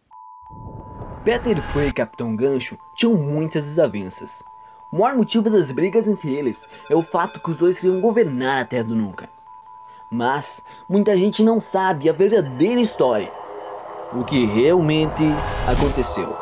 Peter 1.23 1.63
Pan 1.75 1.85
e 1.85 1.93
Capitão 1.93 2.35
Gancho 2.35 2.79
tinham 2.97 3.15
muitas 3.15 3.63
desavenças. 3.63 4.31
O 4.91 4.99
maior 4.99 5.15
motivo 5.17 5.51
das 5.51 5.71
brigas 5.71 6.07
entre 6.09 6.35
eles 6.35 6.57
é 6.89 6.95
o 6.95 7.03
fato 7.03 7.39
que 7.39 7.51
os 7.51 7.59
dois 7.59 7.79
queriam 7.79 8.01
governar 8.01 8.63
a 8.63 8.65
Terra 8.65 8.85
do 8.85 8.95
Nunca. 8.95 9.29
Mas 10.11 10.63
muita 10.89 11.15
gente 11.15 11.43
não 11.43 11.61
sabe 11.61 12.09
a 12.09 12.15
verdadeira 12.15 12.81
história. 12.81 13.31
O 14.15 14.25
que 14.25 14.47
realmente 14.47 15.23
aconteceu. 15.67 16.35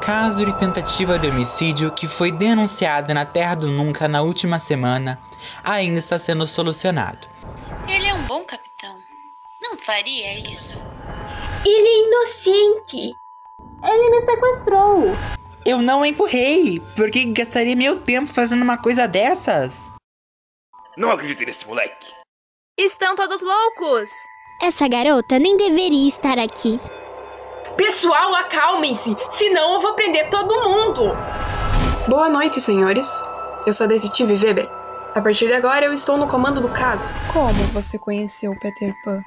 Caso 0.00 0.46
de 0.46 0.58
tentativa 0.58 1.18
de 1.18 1.28
homicídio 1.28 1.92
que 1.92 2.08
foi 2.08 2.32
denunciado 2.32 3.12
na 3.12 3.26
Terra 3.26 3.54
do 3.54 3.66
Nunca 3.68 4.08
na 4.08 4.22
última 4.22 4.58
semana 4.58 5.18
ainda 5.64 5.98
está 5.98 6.18
sendo 6.18 6.46
solucionado. 6.46 7.26
Ele 7.88 8.06
é 8.06 8.14
um 8.14 8.24
bom 8.24 8.44
capitão 8.44 8.72
não 9.72 9.78
faria 9.78 10.38
isso. 10.38 10.78
Ele 11.64 11.88
é 11.88 12.08
inocente. 12.08 13.14
Ele 13.84 14.10
me 14.10 14.20
sequestrou. 14.20 15.04
Eu 15.64 15.80
não 15.80 16.04
empurrei. 16.04 16.80
Por 16.96 17.10
que 17.10 17.24
gastaria 17.26 17.76
meu 17.76 18.00
tempo 18.00 18.32
fazendo 18.32 18.62
uma 18.62 18.76
coisa 18.76 19.06
dessas? 19.06 19.90
Não 20.96 21.10
acredito 21.10 21.46
nesse 21.46 21.66
moleque. 21.66 22.12
Estão 22.76 23.14
todos 23.14 23.40
loucos. 23.40 24.10
Essa 24.60 24.88
garota 24.88 25.38
nem 25.38 25.56
deveria 25.56 26.08
estar 26.08 26.38
aqui. 26.38 26.78
Pessoal, 27.76 28.34
acalmem-se, 28.34 29.16
senão 29.30 29.74
eu 29.74 29.80
vou 29.80 29.94
prender 29.94 30.28
todo 30.28 30.68
mundo. 30.68 31.02
Boa 32.08 32.28
noite, 32.28 32.60
senhores. 32.60 33.22
Eu 33.66 33.72
sou 33.72 33.84
a 33.84 33.88
detetive 33.88 34.34
Weber. 34.34 34.81
A 35.14 35.20
partir 35.20 35.46
de 35.46 35.52
agora 35.52 35.84
eu 35.84 35.92
estou 35.92 36.16
no 36.16 36.26
comando 36.26 36.58
do 36.58 36.70
caso. 36.70 37.04
Como 37.30 37.62
você 37.64 37.98
conheceu 37.98 38.58
Peter 38.58 38.94
Pan? 39.04 39.20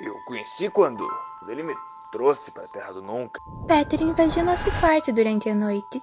Eu 0.00 0.14
conheci 0.24 0.70
quando 0.70 1.04
ele 1.48 1.64
me 1.64 1.74
trouxe 2.12 2.52
para 2.52 2.62
a 2.62 2.68
Terra 2.68 2.92
do 2.92 3.02
Nunca. 3.02 3.40
Peter 3.66 4.02
invadiu 4.02 4.44
nosso 4.44 4.70
quarto 4.78 5.12
durante 5.12 5.48
a 5.48 5.54
noite. 5.54 6.00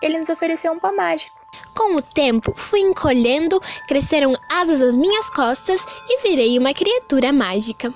Ele 0.00 0.18
nos 0.18 0.28
ofereceu 0.28 0.72
um 0.72 0.78
pó 0.78 0.92
mágico. 0.92 1.36
Com 1.74 1.96
o 1.96 2.02
tempo, 2.02 2.52
fui 2.54 2.78
encolhendo, 2.78 3.60
cresceram 3.88 4.32
asas 4.48 4.80
às 4.80 4.96
minhas 4.96 5.28
costas 5.30 5.84
e 6.08 6.22
virei 6.22 6.56
uma 6.56 6.72
criatura 6.72 7.32
mágica. 7.32 7.92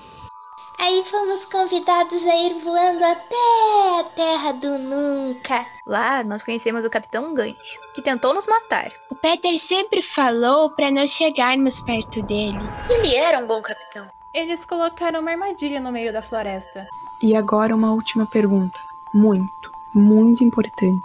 Aí 0.78 1.04
fomos 1.10 1.44
convidados 1.46 2.26
a 2.26 2.36
ir 2.36 2.62
voando 2.62 3.04
até 3.04 4.00
a 4.00 4.04
Terra 4.14 4.52
do 4.52 4.78
Nunca. 4.78 5.64
Lá 5.86 6.22
nós 6.24 6.42
conhecemos 6.42 6.84
o 6.84 6.90
Capitão 6.90 7.32
Gancho, 7.32 7.78
que 7.94 8.02
tentou 8.02 8.34
nos 8.34 8.46
matar. 8.46 8.90
O 9.10 9.14
Peter 9.14 9.58
sempre 9.58 10.02
falou 10.02 10.74
para 10.74 10.90
nós 10.90 11.10
chegarmos 11.10 11.80
perto 11.80 12.22
dele. 12.22 12.58
Ele 12.90 13.14
era 13.14 13.38
um 13.38 13.46
bom 13.46 13.62
capitão. 13.62 14.06
Eles 14.32 14.64
colocaram 14.64 15.20
uma 15.20 15.30
armadilha 15.30 15.80
no 15.80 15.92
meio 15.92 16.12
da 16.12 16.20
floresta. 16.20 16.86
E 17.22 17.36
agora 17.36 17.74
uma 17.74 17.92
última 17.92 18.26
pergunta, 18.26 18.78
muito, 19.14 19.72
muito 19.94 20.42
importante. 20.42 21.04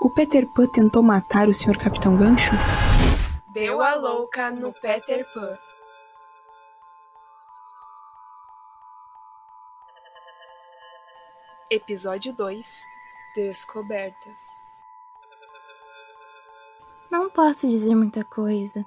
O 0.00 0.10
Peter 0.10 0.46
Pan 0.46 0.66
tentou 0.66 1.02
matar 1.02 1.48
o 1.48 1.54
Sr. 1.54 1.78
Capitão 1.78 2.16
Gancho? 2.16 2.52
Deu 3.48 3.80
a 3.80 3.94
louca 3.94 4.50
no 4.50 4.72
Peter 4.72 5.24
Pan. 5.32 5.56
Episódio 11.74 12.32
2 12.32 12.84
Descobertas 13.34 14.60
Não 17.10 17.28
posso 17.28 17.68
dizer 17.68 17.96
muita 17.96 18.22
coisa. 18.22 18.86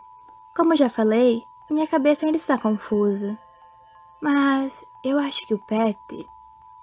Como 0.55 0.73
já 0.73 0.87
falei, 0.87 1.43
minha 1.69 1.85
cabeça 1.85 2.25
ainda 2.25 2.37
está 2.37 2.57
confusa. 2.57 3.37
Mas 4.21 4.85
eu 5.03 5.19
acho 5.19 5.45
que 5.45 5.53
o 5.53 5.59
Peter, 5.59 6.25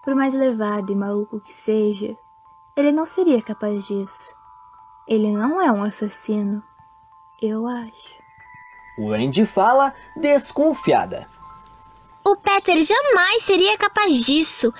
por 0.02 0.14
mais 0.14 0.34
levado 0.34 0.92
e 0.92 0.94
maluco 0.94 1.40
que 1.40 1.54
seja, 1.54 2.14
ele 2.76 2.92
não 2.92 3.06
seria 3.06 3.40
capaz 3.40 3.86
disso. 3.86 4.36
Ele 5.08 5.32
não 5.32 5.58
é 5.58 5.72
um 5.72 5.82
assassino. 5.82 6.62
Eu 7.40 7.66
acho. 7.66 8.22
O 8.98 9.10
Andy 9.10 9.46
fala 9.46 9.94
desconfiada. 10.14 11.30
O 12.22 12.36
Peter 12.36 12.76
jamais 12.82 13.42
seria 13.42 13.78
capaz 13.78 14.22
disso. 14.22 14.70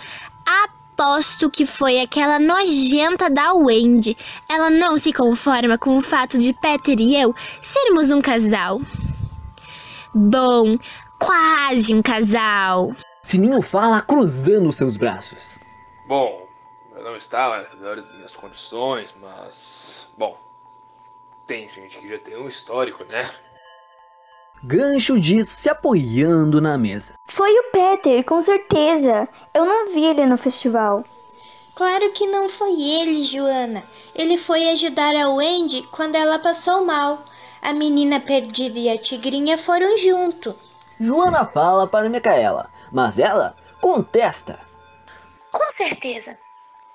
Aposto 1.04 1.50
que 1.50 1.66
foi 1.66 2.00
aquela 2.00 2.38
nojenta 2.38 3.28
da 3.28 3.52
Wendy. 3.52 4.16
Ela 4.48 4.70
não 4.70 4.98
se 4.98 5.12
conforma 5.12 5.76
com 5.76 5.98
o 5.98 6.00
fato 6.00 6.38
de 6.38 6.54
Peter 6.54 6.98
e 6.98 7.14
eu 7.14 7.34
sermos 7.60 8.10
um 8.10 8.22
casal. 8.22 8.80
Bom, 10.14 10.78
quase 11.18 11.94
um 11.94 12.00
casal. 12.00 12.92
Sininho 13.22 13.60
fala 13.60 14.00
cruzando 14.00 14.72
seus 14.72 14.96
braços. 14.96 15.38
Bom, 16.06 16.48
eu 16.96 17.04
não 17.04 17.18
estava 17.18 17.62
nas 17.62 17.74
melhores 17.74 18.10
minhas 18.12 18.34
condições, 18.34 19.14
mas. 19.20 20.08
Bom, 20.16 20.38
tem 21.46 21.68
gente 21.68 21.98
que 21.98 22.08
já 22.08 22.18
tem 22.18 22.38
um 22.38 22.48
histórico, 22.48 23.04
né? 23.04 23.28
Gancho 24.66 25.20
diz 25.20 25.50
se 25.50 25.68
apoiando 25.68 26.58
na 26.58 26.78
mesa. 26.78 27.12
Foi 27.26 27.52
o 27.52 27.64
Peter, 27.64 28.24
com 28.24 28.40
certeza. 28.40 29.28
Eu 29.52 29.66
não 29.66 29.92
vi 29.92 30.02
ele 30.06 30.24
no 30.24 30.38
festival. 30.38 31.04
Claro 31.74 32.10
que 32.12 32.26
não 32.26 32.48
foi 32.48 32.80
ele, 32.80 33.24
Joana. 33.24 33.84
Ele 34.14 34.38
foi 34.38 34.70
ajudar 34.70 35.14
a 35.14 35.28
Wendy 35.28 35.82
quando 35.92 36.14
ela 36.14 36.38
passou 36.38 36.82
mal. 36.82 37.26
A 37.60 37.74
menina 37.74 38.20
perdida 38.20 38.78
e 38.78 38.88
a 38.88 38.96
tigrinha 38.96 39.58
foram 39.58 39.98
junto. 39.98 40.56
Joana 40.98 41.44
fala 41.44 41.86
para 41.86 42.08
Micaela, 42.08 42.70
mas 42.90 43.18
ela 43.18 43.54
contesta. 43.82 44.58
Com 45.52 45.68
certeza. 45.68 46.38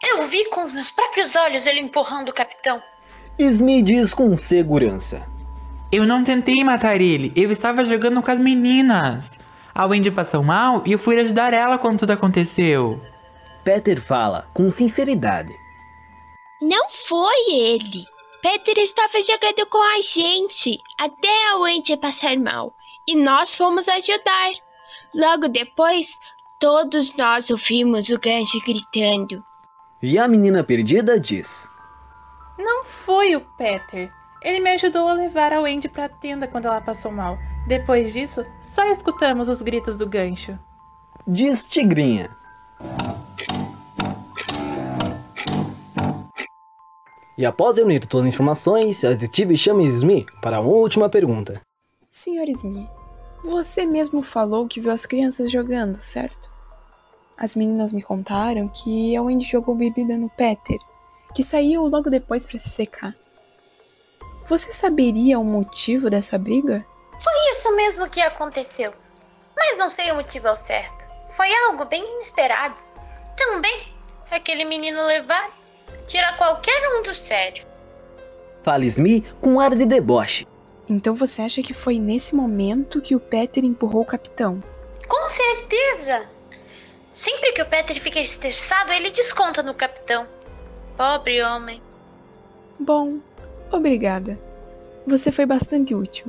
Eu 0.03 0.23
vi 0.23 0.43
com 0.49 0.63
os 0.63 0.73
meus 0.73 0.89
próprios 0.89 1.35
olhos 1.35 1.67
ele 1.67 1.81
empurrando 1.81 2.29
o 2.29 2.33
capitão. 2.33 2.81
Smee 3.37 3.83
diz 3.83 4.11
com 4.11 4.35
segurança. 4.35 5.21
Eu 5.91 6.05
não 6.05 6.23
tentei 6.23 6.63
matar 6.63 7.01
ele, 7.01 7.33
eu 7.35 7.51
estava 7.51 7.83
jogando 7.83 8.21
com 8.21 8.29
as 8.29 8.39
meninas. 8.39 9.39
A 9.73 9.87
Wendy 9.87 10.11
passou 10.11 10.43
mal 10.43 10.83
e 10.85 10.91
eu 10.91 10.99
fui 10.99 11.19
ajudar 11.19 11.51
ela 11.51 11.79
quando 11.79 11.99
tudo 11.99 12.11
aconteceu. 12.11 13.01
Peter 13.63 13.99
fala 13.99 14.47
com 14.53 14.69
sinceridade. 14.69 15.51
Não 16.61 16.91
foi 16.91 17.51
ele. 17.51 18.05
Peter 18.39 18.77
estava 18.77 19.19
jogando 19.23 19.65
com 19.67 19.81
a 19.97 19.99
gente 20.01 20.77
até 20.95 21.49
a 21.49 21.57
Wendy 21.57 21.97
passar 21.97 22.37
mal 22.37 22.71
e 23.07 23.15
nós 23.15 23.55
fomos 23.55 23.87
ajudar. 23.87 24.51
Logo 25.15 25.47
depois, 25.47 26.19
todos 26.59 27.15
nós 27.15 27.49
ouvimos 27.49 28.09
o 28.09 28.19
gancho 28.19 28.59
gritando. 28.63 29.43
E 30.03 30.19
a 30.19 30.27
menina 30.27 30.63
perdida 30.63 31.19
diz: 31.19 31.67
Não 32.59 32.85
foi 32.85 33.35
o 33.35 33.41
Peter. 33.57 34.18
Ele 34.41 34.61
me 34.61 34.71
ajudou 34.71 35.07
a 35.07 35.13
levar 35.13 35.51
a 35.51 35.59
Wendy 35.59 35.89
para 35.89 36.05
a 36.05 36.09
tenda 36.09 36.47
quando 36.47 36.65
ela 36.65 36.79
passou 36.79 37.11
mal. 37.11 37.37
Depois 37.67 38.13
disso, 38.13 38.45
só 38.61 38.85
escutamos 38.85 39.49
os 39.49 39.61
gritos 39.61 39.97
do 39.97 40.07
gancho. 40.07 40.57
Diz 41.27 41.65
Tigrinha. 41.65 42.29
E 47.37 47.45
após 47.45 47.77
reunir 47.77 48.05
todas 48.05 48.27
as 48.27 48.33
informações, 48.33 49.03
a 49.03 49.09
detetive 49.09 49.57
chama 49.57 49.83
Smee 49.83 50.25
para 50.41 50.59
uma 50.61 50.69
última 50.69 51.09
pergunta. 51.09 51.61
Senhor 52.09 52.47
Smee, 52.49 52.87
você 53.43 53.85
mesmo 53.85 54.21
falou 54.21 54.67
que 54.67 54.81
viu 54.81 54.91
as 54.91 55.05
crianças 55.05 55.51
jogando, 55.51 55.95
certo? 55.95 56.49
As 57.37 57.55
meninas 57.55 57.93
me 57.93 58.01
contaram 58.01 58.67
que 58.67 59.15
a 59.15 59.21
Wendy 59.21 59.45
jogou 59.45 59.75
bebida 59.75 60.17
no 60.17 60.29
Peter, 60.29 60.77
que 61.33 61.43
saiu 61.43 61.85
logo 61.87 62.09
depois 62.09 62.45
para 62.45 62.57
se 62.57 62.69
secar. 62.69 63.15
Você 64.49 64.73
saberia 64.73 65.39
o 65.39 65.43
motivo 65.43 66.09
dessa 66.09 66.35
briga? 66.35 66.83
Foi 67.23 67.51
isso 67.51 67.75
mesmo 67.75 68.09
que 68.09 68.19
aconteceu. 68.19 68.89
Mas 69.55 69.77
não 69.77 69.91
sei 69.91 70.09
o 70.11 70.15
motivo 70.15 70.47
ao 70.47 70.55
certo. 70.55 71.05
Foi 71.37 71.53
algo 71.67 71.85
bem 71.85 72.03
inesperado. 72.15 72.73
Também, 73.37 73.93
aquele 74.31 74.65
menino 74.65 75.05
levar 75.05 75.55
tira 76.07 76.33
qualquer 76.33 76.81
um 76.95 77.03
do 77.03 77.13
sério. 77.13 77.63
Fala 78.63 78.85
Smee 78.85 79.23
com 79.39 79.59
ar 79.59 79.75
de 79.75 79.85
deboche. 79.85 80.47
Então 80.89 81.13
você 81.13 81.43
acha 81.43 81.61
que 81.61 81.73
foi 81.73 81.99
nesse 81.99 82.35
momento 82.35 83.01
que 83.01 83.15
o 83.15 83.19
Peter 83.19 83.63
empurrou 83.63 84.01
o 84.01 84.05
capitão? 84.05 84.63
Com 85.07 85.27
certeza! 85.27 86.27
Sempre 87.13 87.51
que 87.51 87.61
o 87.61 87.69
Peter 87.69 88.01
fica 88.01 88.19
estressado, 88.19 88.91
ele 88.93 89.11
desconta 89.11 89.61
no 89.61 89.75
capitão. 89.75 90.27
Pobre 90.97 91.39
homem. 91.43 91.79
Bom, 92.79 93.19
obrigada. 93.71 94.39
Você 95.05 95.31
foi 95.31 95.45
bastante 95.45 95.95
útil. 95.95 96.27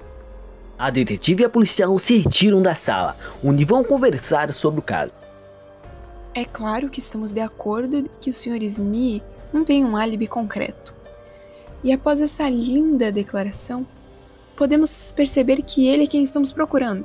A 0.79 0.89
detetive 0.91 1.43
e 1.43 1.45
a 1.45 1.51
policial 1.51 1.99
se 1.99 2.17
retiram 2.17 2.63
da 2.63 2.75
sala, 2.75 3.17
onde 3.45 3.65
vão 3.65 3.85
conversar 3.85 4.53
sobre 4.53 4.81
o 4.81 4.83
caso. 4.83 5.13
É 6.35 6.45
claro 6.45 6.89
que 6.89 7.01
estamos 7.01 7.33
de 7.33 7.41
acordo 7.41 8.05
que 8.21 8.31
o 8.31 8.33
Sr. 8.33 8.63
Smee 8.63 9.23
não 9.53 9.65
tem 9.65 9.85
um 9.85 9.97
álibi 9.97 10.27
concreto. 10.27 10.95
E 11.83 11.93
após 11.93 12.21
essa 12.21 12.49
linda 12.49 13.13
declaração, 13.13 13.87
podemos 14.57 15.13
perceber 15.13 15.63
que 15.63 15.87
ele 15.87 16.05
é 16.05 16.07
quem 16.07 16.23
estamos 16.23 16.53
procurando. 16.53 17.05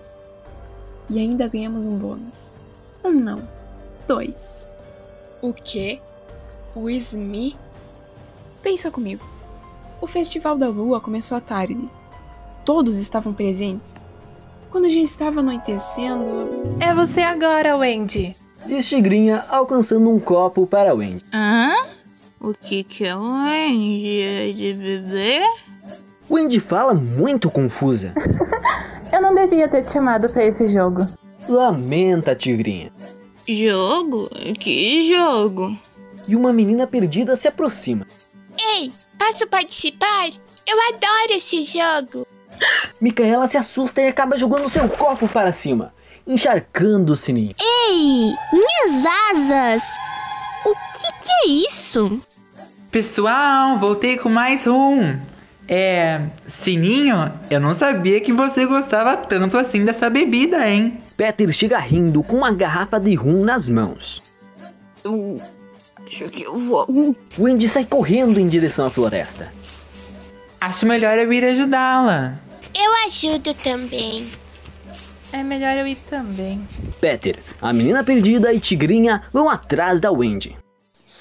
E 1.09 1.19
ainda 1.19 1.47
ganhamos 1.47 1.85
um 1.85 1.97
bônus. 1.97 2.55
Um 3.03 3.11
não, 3.11 3.47
dois. 4.07 4.67
O 5.41 5.53
quê? 5.53 5.99
O 6.75 6.89
Smee? 6.89 7.55
Pensa 8.61 8.89
comigo. 8.89 9.34
O 10.01 10.07
Festival 10.07 10.57
da 10.57 10.67
Lua 10.69 10.99
começou 10.99 11.37
à 11.37 11.41
tarde. 11.41 11.89
Todos 12.63 12.97
estavam 12.97 13.33
presentes. 13.33 14.01
Quando 14.69 14.89
já 14.89 14.99
estava 14.99 15.39
anoitecendo. 15.39 16.75
É 16.79 16.93
você 16.93 17.21
agora, 17.21 17.77
Wendy! 17.77 18.35
Diz 18.65 18.87
Tigrinha 18.87 19.43
alcançando 19.49 20.09
um 20.09 20.19
copo 20.19 20.65
para 20.65 20.93
Wendy. 20.93 21.23
Hã? 21.33 21.73
O 22.39 22.53
que 22.53 22.83
que 22.83 23.05
é 23.05 23.15
Wendy? 23.15 24.21
É 24.21 24.51
de 24.51 24.73
beber? 24.73 25.47
Wendy 26.29 26.59
fala 26.59 26.93
muito 26.93 27.49
confusa. 27.49 28.13
Eu 29.13 29.21
não 29.21 29.33
devia 29.33 29.69
ter 29.69 29.83
te 29.85 29.93
chamado 29.93 30.27
para 30.29 30.45
esse 30.45 30.67
jogo. 30.67 31.05
Lamenta, 31.47 32.35
Tigrinha. 32.35 32.91
Jogo? 33.47 34.27
Que 34.59 35.07
jogo? 35.07 35.77
E 36.27 36.35
uma 36.35 36.51
menina 36.51 36.87
perdida 36.87 37.35
se 37.35 37.47
aproxima. 37.47 38.07
Ei, 38.59 38.91
posso 39.17 39.47
participar? 39.47 40.29
Eu 40.67 40.77
adoro 40.89 41.31
esse 41.31 41.63
jogo. 41.63 42.27
Micaela 43.01 43.47
se 43.47 43.57
assusta 43.57 44.01
e 44.01 44.07
acaba 44.07 44.37
jogando 44.37 44.69
seu 44.69 44.87
copo 44.87 45.27
para 45.27 45.51
cima, 45.51 45.93
encharcando 46.25 47.13
o 47.13 47.15
sininho. 47.15 47.55
Ei, 47.59 48.33
minhas 48.51 49.05
asas! 49.31 49.83
O 50.65 50.73
que, 50.73 51.25
que 51.25 51.31
é 51.43 51.47
isso? 51.67 52.21
Pessoal, 52.91 53.77
voltei 53.77 54.17
com 54.17 54.29
mais 54.29 54.65
um. 54.65 55.19
É. 55.67 56.21
Sininho, 56.47 57.31
eu 57.49 57.59
não 57.59 57.73
sabia 57.73 58.21
que 58.21 58.31
você 58.31 58.65
gostava 58.65 59.17
tanto 59.17 59.57
assim 59.57 59.83
dessa 59.83 60.09
bebida, 60.09 60.67
hein? 60.67 60.99
Peter 61.17 61.51
chega 61.51 61.77
rindo 61.79 62.23
com 62.23 62.37
uma 62.37 62.53
garrafa 62.53 62.99
de 62.99 63.13
rum 63.15 63.43
nas 63.43 63.67
mãos. 63.67 64.35
Acho 66.07 66.29
que 66.29 66.43
eu 66.43 66.57
vou. 66.57 66.87
Wendy 67.37 67.67
sai 67.67 67.85
correndo 67.85 68.39
em 68.39 68.47
direção 68.47 68.85
à 68.85 68.89
floresta. 68.89 69.51
Acho 70.61 70.85
melhor 70.85 71.17
eu 71.17 71.31
ir 71.31 71.43
ajudá-la. 71.43 72.39
Eu 72.73 73.07
ajudo 73.07 73.53
também. 73.55 74.29
É 75.31 75.43
melhor 75.43 75.75
eu 75.75 75.87
ir 75.87 75.97
também. 76.09 76.65
Peter, 77.01 77.37
a 77.61 77.73
menina 77.73 78.03
perdida 78.03 78.53
e 78.53 78.59
Tigrinha 78.59 79.23
vão 79.31 79.49
atrás 79.49 79.99
da 79.99 80.11
Wendy. 80.11 80.57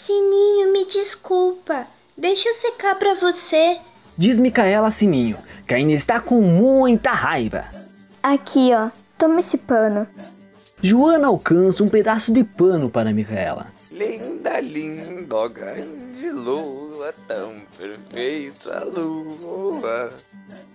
Sininho, 0.04 0.72
me 0.72 0.86
desculpa. 0.86 1.86
Deixa 2.16 2.48
eu 2.48 2.54
secar 2.54 2.94
pra 2.96 3.14
você. 3.14 3.78
Diz 4.16 4.38
Micaela 4.38 4.90
Sininho, 4.90 5.36
que 5.66 5.74
ainda 5.74 5.92
está 5.92 6.20
com 6.20 6.40
muita 6.40 7.10
raiva. 7.10 7.64
Aqui, 8.22 8.70
ó. 8.72 8.90
Toma 9.18 9.40
esse 9.40 9.58
pano. 9.58 10.06
Joana 10.82 11.28
alcança 11.28 11.82
um 11.82 11.88
pedaço 11.88 12.32
de 12.32 12.44
pano 12.44 12.90
para 12.90 13.12
Micaela. 13.12 13.66
Linda, 13.94 14.60
linda, 14.60 15.48
grande 15.48 16.28
lua, 16.28 17.14
tão 17.28 17.62
perfeita 17.78 18.82
lua. 18.86 20.08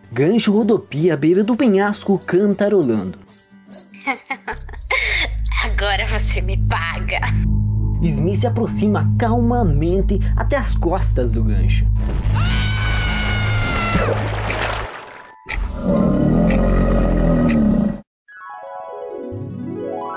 Gancho 0.09 0.53
rodopia 0.53 1.15
à 1.15 1.17
beira 1.17 1.43
do 1.43 1.53
penhasco 1.53 2.17
cantarolando. 2.17 3.19
Agora 5.65 6.05
você 6.05 6.39
me 6.39 6.55
paga. 6.69 7.19
Smith 8.01 8.39
se 8.39 8.47
aproxima 8.47 9.05
calmamente 9.19 10.17
até 10.37 10.55
as 10.55 10.73
costas 10.75 11.33
do 11.33 11.43
gancho. 11.43 11.85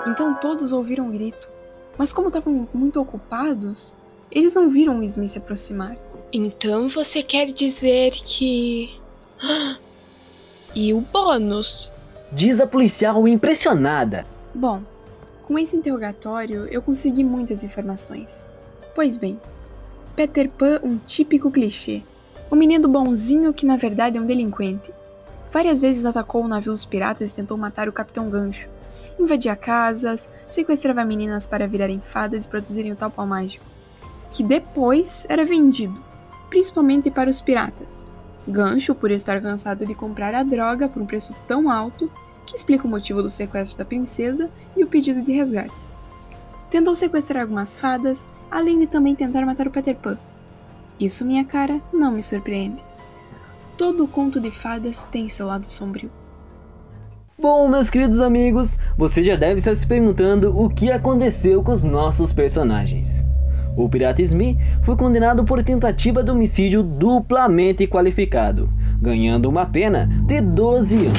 Então 0.07 0.39
todos 0.41 0.71
ouviram 0.71 1.09
o 1.09 1.11
grito, 1.11 1.49
mas 1.97 2.13
como 2.13 2.29
estavam 2.29 2.69
muito 2.73 3.01
ocupados, 3.01 3.95
eles 4.31 4.55
não 4.55 4.69
viram 4.69 4.99
o 4.99 5.03
Smith 5.03 5.31
se 5.31 5.39
aproximar. 5.39 5.97
Então 6.33 6.89
você 6.89 7.23
quer 7.23 7.53
dizer 7.53 8.13
que. 8.13 8.99
E 10.75 10.95
o 10.95 11.03
bônus? 11.03 11.93
Diz 12.33 12.59
a 12.59 12.67
policial 12.67 13.29
impressionada. 13.29 14.25
Bom, 14.55 14.81
com 15.43 15.59
esse 15.59 15.77
interrogatório 15.77 16.65
eu 16.65 16.81
consegui 16.81 17.23
muitas 17.23 17.63
informações. 17.63 18.47
Pois 18.95 19.19
bem, 19.19 19.39
Peter 20.17 20.49
Pan, 20.49 20.81
um 20.83 20.97
típico 20.97 21.51
clichê. 21.51 22.03
O 22.51 22.57
menino 22.57 22.89
bonzinho 22.89 23.53
que 23.53 23.67
na 23.67 23.77
verdade 23.77 24.17
é 24.17 24.21
um 24.21 24.25
delinquente. 24.25 24.91
Várias 25.51 25.83
vezes 25.83 26.07
atacou 26.07 26.43
o 26.43 26.49
navio 26.49 26.73
dos 26.73 26.87
piratas 26.87 27.31
e 27.31 27.35
tentou 27.35 27.59
matar 27.59 27.87
o 27.87 27.93
Capitão 27.93 28.31
Gancho. 28.31 28.67
Invadia 29.19 29.55
casas, 29.55 30.29
sequestrava 30.49 31.05
meninas 31.05 31.47
para 31.47 31.69
virarem 31.69 32.01
fadas 32.01 32.45
e 32.45 32.49
produzirem 32.49 32.93
o 32.93 32.97
tal 32.97 33.11
pau 33.11 33.27
mágico. 33.27 33.65
Que 34.31 34.43
depois 34.43 35.27
era 35.29 35.45
vendido, 35.45 36.03
principalmente 36.49 37.11
para 37.11 37.31
os 37.31 37.41
piratas. 37.41 38.01
Gancho, 38.47 38.95
por 38.95 39.11
estar 39.11 39.41
cansado 39.41 39.87
de 39.87 39.95
comprar 39.95 40.35
a 40.35 40.43
droga 40.43 40.89
por 40.89 41.03
um 41.03 41.07
preço 41.07 41.35
tão 41.47 41.71
alto, 41.71 42.11
que 42.45 42.57
explica 42.57 42.87
o 42.87 42.91
motivo 42.91 43.23
do 43.23 43.29
sequestro 43.29 43.79
da 43.79 43.85
princesa 43.85 44.51
e 44.77 44.83
o 44.83 44.87
pedido 44.87 45.23
de 45.23 45.33
resgate. 45.33 45.75
Tentou 46.69 46.95
sequestrar 46.95 47.43
algumas 47.43 47.79
fadas, 47.79 48.29
além 48.51 48.81
de 48.81 48.87
também 48.87 49.15
tentar 49.15 49.45
matar 49.45 49.69
o 49.69 49.71
Peter 49.71 49.95
Pan. 49.95 50.19
Isso, 50.99 51.25
minha 51.25 51.45
cara, 51.45 51.81
não 51.93 52.13
me 52.13 52.23
surpreende. 52.23 52.83
Todo 53.77 54.09
conto 54.09 54.41
de 54.41 54.51
fadas 54.51 55.05
tem 55.07 55.29
seu 55.29 55.47
lado 55.47 55.67
sombrio. 55.67 56.11
Bom, 57.43 57.67
meus 57.67 57.91
queridos 57.91 58.21
amigos, 58.21 58.79
você 58.97 59.21
já 59.21 59.35
deve 59.35 59.59
estar 59.59 59.75
se 59.75 59.85
perguntando 59.85 60.57
o 60.57 60.71
que 60.71 60.93
aconteceu 60.93 61.61
com 61.61 61.73
os 61.73 61.83
nossos 61.83 62.33
personagens. 62.33 63.09
O 63.77 63.89
pirata 63.89 64.23
Smith 64.23 64.57
foi 64.85 64.95
condenado 64.95 65.45
por 65.45 65.61
tentativa 65.65 66.23
de 66.23 66.31
homicídio 66.31 66.85
duplamente 66.85 67.85
qualificado, 67.89 68.71
ganhando 69.01 69.49
uma 69.49 69.67
pena 69.67 70.09
de 70.25 70.41
12 70.41 71.07
anos. 71.07 71.19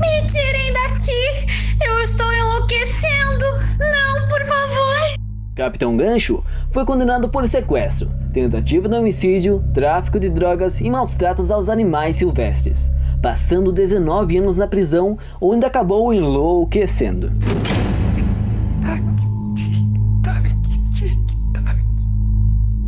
Me 0.00 0.26
tirem 0.26 0.72
daqui! 0.72 1.86
Eu 1.88 2.00
estou 2.00 2.26
enlouquecendo! 2.32 3.44
Não, 3.78 4.28
por 4.28 4.44
favor! 4.44 5.14
Capitão 5.54 5.96
Gancho 5.96 6.42
foi 6.72 6.84
condenado 6.84 7.28
por 7.28 7.46
sequestro, 7.46 8.10
tentativa 8.32 8.88
de 8.88 8.96
homicídio, 8.96 9.62
tráfico 9.72 10.18
de 10.18 10.28
drogas 10.28 10.80
e 10.80 10.90
maus 10.90 11.14
tratos 11.14 11.52
aos 11.52 11.68
animais 11.68 12.16
silvestres, 12.16 12.90
passando 13.22 13.72
19 13.72 14.38
anos 14.38 14.56
na 14.56 14.66
prisão, 14.66 15.18
onde 15.40 15.66
acabou 15.66 16.12
enlouquecendo. 16.12 17.32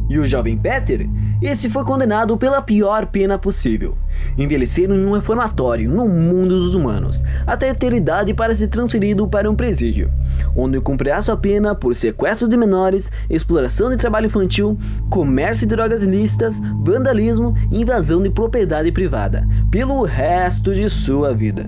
E 0.09 0.19
o 0.19 0.27
jovem 0.27 0.57
Peter? 0.57 1.07
Esse 1.41 1.69
foi 1.69 1.85
condenado 1.85 2.37
pela 2.37 2.63
pior 2.63 3.07
pena 3.07 3.39
possível. 3.39 3.97
Envelhecer 4.39 4.89
em 4.89 5.05
um 5.05 5.13
reformatório 5.13 5.91
no 5.91 6.09
mundo 6.09 6.61
dos 6.61 6.75
humanos, 6.75 7.21
até 7.45 7.75
ter 7.75 7.93
idade 7.93 8.33
para 8.33 8.55
ser 8.55 8.69
transferido 8.69 9.27
para 9.27 9.51
um 9.51 9.57
presídio, 9.57 10.11
onde 10.55 10.81
cumprirá 10.81 11.21
sua 11.21 11.37
pena 11.37 11.75
por 11.75 11.95
sequestro 11.95 12.49
de 12.49 12.57
menores, 12.57 13.11
exploração 13.29 13.91
de 13.91 13.97
trabalho 13.97 14.27
infantil, 14.27 14.79
comércio 15.11 15.67
de 15.67 15.75
drogas 15.75 16.03
ilícitas, 16.05 16.61
vandalismo 16.83 17.55
e 17.73 17.81
invasão 17.81 18.23
de 18.23 18.31
propriedade 18.31 18.93
privada, 18.93 19.45
pelo 19.73 20.05
resto 20.05 20.73
de 20.73 20.89
sua 20.89 21.35
vida. 21.35 21.67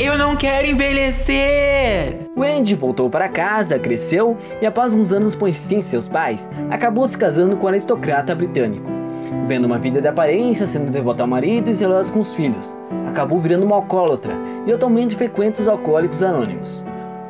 Eu 0.00 0.18
não 0.18 0.34
quero 0.34 0.66
envelhecer! 0.66 2.28
Wendy 2.36 2.74
voltou 2.74 3.08
para 3.08 3.28
casa, 3.28 3.78
cresceu 3.78 4.36
e, 4.60 4.66
após 4.66 4.94
uns 4.94 5.12
anos 5.12 5.34
por 5.34 5.52
sem 5.54 5.80
seus 5.80 6.08
pais, 6.08 6.48
acabou 6.70 7.06
se 7.06 7.16
casando 7.16 7.56
com 7.56 7.66
um 7.66 7.68
aristocrata 7.68 8.34
britânico. 8.34 9.01
Vendo 9.46 9.64
uma 9.64 9.78
vida 9.78 10.00
de 10.00 10.08
aparência, 10.08 10.66
sendo 10.66 10.90
devota 10.90 11.22
ao 11.22 11.28
marido 11.28 11.68
e 11.68 11.74
zelosa 11.74 12.12
com 12.12 12.20
os 12.20 12.34
filhos, 12.34 12.76
acabou 13.08 13.40
virando 13.40 13.66
uma 13.66 13.76
alcoólatra 13.76 14.34
e 14.66 14.72
atualmente 14.72 15.16
frequenta 15.16 15.60
os 15.60 15.68
alcoólicos 15.68 16.22
anônimos. 16.22 16.84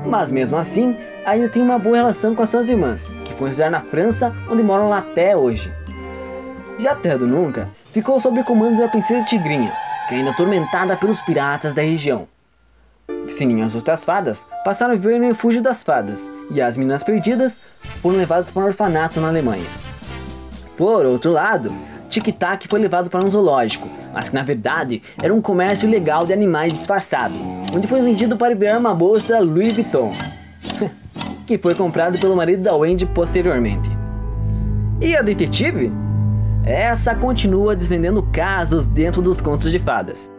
Mas 0.04 0.30
mesmo 0.30 0.56
assim, 0.56 0.96
ainda 1.24 1.48
tem 1.48 1.62
uma 1.62 1.78
boa 1.78 1.96
relação 1.96 2.34
com 2.34 2.42
as 2.42 2.50
suas 2.50 2.68
irmãs, 2.68 3.02
que 3.24 3.32
foram 3.34 3.50
estudar 3.50 3.70
na 3.70 3.80
França, 3.80 4.32
onde 4.50 4.62
moram 4.62 4.88
lá 4.88 4.98
até 4.98 5.36
hoje. 5.36 5.72
Já 6.78 6.94
Terra 6.94 7.18
do 7.18 7.26
Nunca 7.26 7.68
ficou 7.92 8.20
sob 8.20 8.40
o 8.40 8.44
comando 8.44 8.78
da 8.78 8.88
princesa 8.88 9.24
Tigrinha, 9.24 9.72
que 10.08 10.14
ainda 10.14 10.30
atormentada 10.30 10.96
pelos 10.96 11.20
piratas 11.20 11.74
da 11.74 11.82
região. 11.82 12.26
Sininho 13.30 13.64
as 13.64 13.74
outras 13.74 14.04
fadas 14.04 14.44
passaram 14.64 14.92
a 14.92 14.96
viver 14.96 15.18
no 15.18 15.28
refúgio 15.28 15.62
das 15.62 15.82
fadas, 15.82 16.28
e 16.50 16.60
as 16.60 16.76
meninas 16.76 17.02
perdidas 17.02 17.52
foram 18.02 18.18
levadas 18.18 18.50
para 18.50 18.62
um 18.62 18.66
orfanato 18.66 19.20
na 19.20 19.28
Alemanha. 19.28 19.66
Por 20.76 21.06
outro 21.06 21.30
lado, 21.30 21.72
Tic 22.12 22.30
Tac 22.30 22.66
foi 22.68 22.78
levado 22.78 23.08
para 23.08 23.26
um 23.26 23.30
zoológico, 23.30 23.88
mas 24.12 24.28
que 24.28 24.34
na 24.34 24.42
verdade 24.42 25.02
era 25.22 25.32
um 25.32 25.40
comércio 25.40 25.88
ilegal 25.88 26.26
de 26.26 26.32
animais 26.34 26.70
disfarçado, 26.70 27.32
onde 27.74 27.86
foi 27.86 28.02
vendido 28.02 28.36
para 28.36 28.50
liberar 28.50 28.78
uma 28.78 28.94
bolsa 28.94 29.28
da 29.28 29.38
Louis 29.38 29.72
Vuitton, 29.72 30.12
que 31.46 31.56
foi 31.56 31.74
comprado 31.74 32.18
pelo 32.18 32.36
marido 32.36 32.64
da 32.64 32.76
Wendy 32.76 33.06
posteriormente. 33.06 33.88
E 35.00 35.16
a 35.16 35.22
detetive? 35.22 35.90
Essa 36.66 37.14
continua 37.14 37.74
desvendando 37.74 38.22
casos 38.24 38.86
dentro 38.86 39.22
dos 39.22 39.40
contos 39.40 39.72
de 39.72 39.78
fadas. 39.78 40.30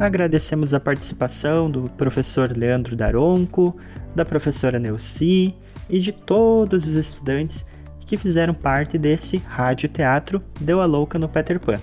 Agradecemos 0.00 0.72
a 0.72 0.80
participação 0.80 1.70
do 1.70 1.82
professor 1.90 2.56
Leandro 2.56 2.96
Daronco, 2.96 3.76
da 4.14 4.24
professora 4.24 4.78
Neuci 4.78 5.54
e 5.90 5.98
de 5.98 6.10
todos 6.10 6.86
os 6.86 6.94
estudantes 6.94 7.66
que 8.06 8.16
fizeram 8.16 8.54
parte 8.54 8.96
desse 8.96 9.36
rádio 9.36 9.90
teatro 9.90 10.42
Deu 10.58 10.80
a 10.80 10.86
Louca 10.86 11.18
no 11.18 11.28
Peter 11.28 11.60
Pan. 11.60 11.78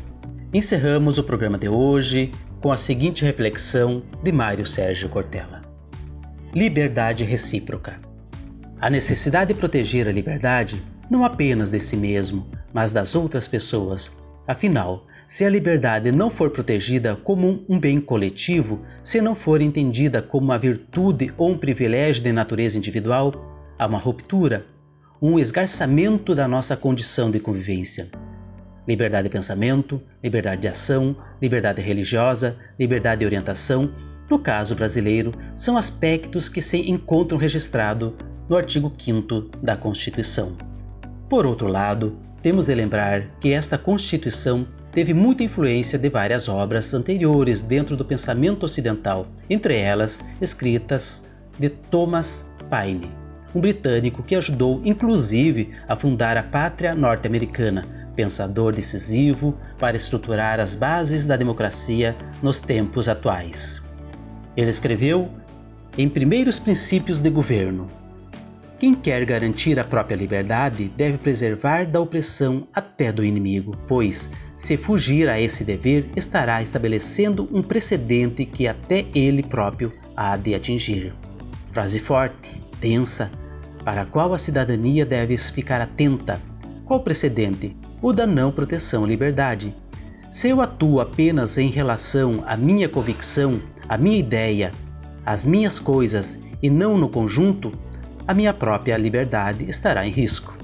Encerramos 0.52 1.20
o 1.20 1.24
programa 1.24 1.60
de 1.60 1.70
hoje 1.70 2.32
com 2.60 2.72
a 2.72 2.76
seguinte 2.76 3.24
reflexão 3.24 4.02
de 4.24 4.32
Mário 4.32 4.66
Sérgio 4.66 5.10
Cortella: 5.10 5.62
Liberdade 6.56 7.24
recíproca. 7.24 8.00
A 8.82 8.90
necessidade 8.90 9.54
de 9.54 9.60
proteger 9.60 10.08
a 10.08 10.12
liberdade 10.12 10.82
não 11.08 11.24
apenas 11.24 11.70
de 11.70 11.80
si 11.80 11.96
mesmo, 11.96 12.48
mas 12.74 12.92
das 12.92 13.14
outras 13.14 13.48
pessoas. 13.48 14.12
Afinal, 14.48 15.06
se 15.28 15.44
a 15.44 15.50
liberdade 15.50 16.10
não 16.10 16.30
for 16.30 16.50
protegida 16.50 17.14
como 17.14 17.66
um 17.68 17.78
bem 17.78 18.00
coletivo, 18.00 18.82
se 19.04 19.20
não 19.20 19.36
for 19.36 19.62
entendida 19.62 20.22
como 20.22 20.46
uma 20.46 20.58
virtude 20.58 21.34
ou 21.38 21.50
um 21.50 21.58
privilégio 21.58 22.24
de 22.24 22.32
natureza 22.32 22.78
individual, 22.78 23.34
há 23.78 23.86
uma 23.86 23.98
ruptura, 23.98 24.66
um 25.22 25.38
esgarçamento 25.38 26.34
da 26.34 26.48
nossa 26.48 26.78
condição 26.78 27.30
de 27.30 27.42
convivência. 27.42 28.08
Liberdade 28.88 29.28
de 29.28 29.34
pensamento, 29.34 30.02
liberdade 30.24 30.62
de 30.62 30.70
ação, 30.70 31.14
liberdade 31.42 31.82
religiosa, 31.82 32.56
liberdade 32.80 33.20
de 33.20 33.26
orientação, 33.26 33.92
no 34.30 34.40
caso 34.40 34.76
brasileiro, 34.76 35.34
são 35.58 35.76
aspectos 35.78 36.48
que 36.48 36.62
se 36.62 36.90
encontram 36.90 37.38
registrados 37.38 38.14
no 38.48 38.56
artigo 38.56 38.94
5 38.98 39.42
da 39.62 39.76
Constituição. 39.76 40.58
Por 41.30 41.46
outro 41.46 41.68
lado, 41.68 42.18
temos 42.42 42.68
de 42.68 42.76
lembrar 42.76 43.38
que 43.42 43.52
esta 43.52 43.78
Constituição 43.78 44.66
teve 44.98 45.14
muita 45.14 45.44
influência 45.44 46.00
de 46.00 46.10
várias 46.10 46.50
obras 46.50 46.92
anteriores 46.92 47.62
dentro 47.62 47.96
do 47.96 48.04
pensamento 48.04 48.64
ocidental, 48.64 49.28
entre 49.48 49.78
elas 49.78 50.26
escritas 50.42 51.28
de 51.60 51.70
Thomas 51.70 52.52
Paine, 52.68 53.12
um 53.54 53.62
britânico 53.62 54.24
que 54.24 54.34
ajudou 54.36 54.82
inclusive 54.84 55.70
a 55.88 55.96
fundar 55.96 56.36
a 56.36 56.42
pátria 56.42 56.96
norte-americana, 56.96 58.10
pensador 58.16 58.74
decisivo 58.74 59.56
para 59.78 59.96
estruturar 59.96 60.60
as 60.60 60.76
bases 60.76 61.28
da 61.28 61.38
democracia 61.38 62.18
nos 62.42 62.60
tempos 62.60 63.08
atuais. 63.08 63.80
Ele 64.56 64.72
escreveu 64.72 65.30
em 65.96 66.10
Primeiros 66.10 66.58
Princípios 66.58 67.22
de 67.22 67.30
Governo, 67.30 67.88
quem 68.80 68.94
quer 68.94 69.26
garantir 69.26 69.80
a 69.80 69.84
própria 69.84 70.16
liberdade 70.16 70.88
deve 70.96 71.18
preservar 71.18 71.86
da 71.86 72.00
opressão 72.00 72.68
até 72.72 73.12
do 73.12 73.26
inimigo, 73.26 73.76
pois, 73.88 74.30
se 74.56 74.78
fugir 74.78 75.28
a 75.28 75.42
esse 75.42 75.64
dever, 75.64 76.06
estará 76.16 76.62
estabelecendo 76.62 77.50
um 77.52 77.64
precedente 77.64 78.46
que 78.46 78.68
até 78.68 79.06
ele 79.16 79.42
próprio 79.42 79.92
há 80.16 80.38
de 80.38 80.54
atingir. 80.54 81.12
Frase 81.72 82.00
forte, 82.00 82.62
tensa, 82.80 83.32
para 83.84 84.04
a 84.04 84.06
qual 84.06 84.32
a 84.34 84.38
cidadania 84.38 85.06
deve 85.06 85.36
ficar 85.38 85.82
atenta. 85.82 86.40
Qual 86.86 87.00
precedente? 87.00 87.76
O 88.00 88.14
da 88.14 88.28
não 88.28 88.52
proteção 88.52 89.06
à 89.06 89.08
liberdade. 89.08 89.76
Se 90.30 90.50
eu 90.50 90.62
atuo 90.62 91.00
apenas 91.00 91.58
em 91.58 91.70
relação 91.70 92.44
à 92.46 92.56
minha 92.56 92.88
convicção, 92.88 93.60
à 93.90 93.98
minha 93.98 94.20
ideia, 94.20 94.72
às 95.26 95.46
minhas 95.46 95.80
coisas 95.80 96.40
e 96.62 96.70
não 96.70 96.96
no 96.96 97.10
conjunto, 97.10 97.72
a 98.28 98.34
minha 98.34 98.54
própria 98.54 98.98
liberdade 98.98 99.70
estará 99.70 100.06
em 100.06 100.12
risco. 100.12 100.58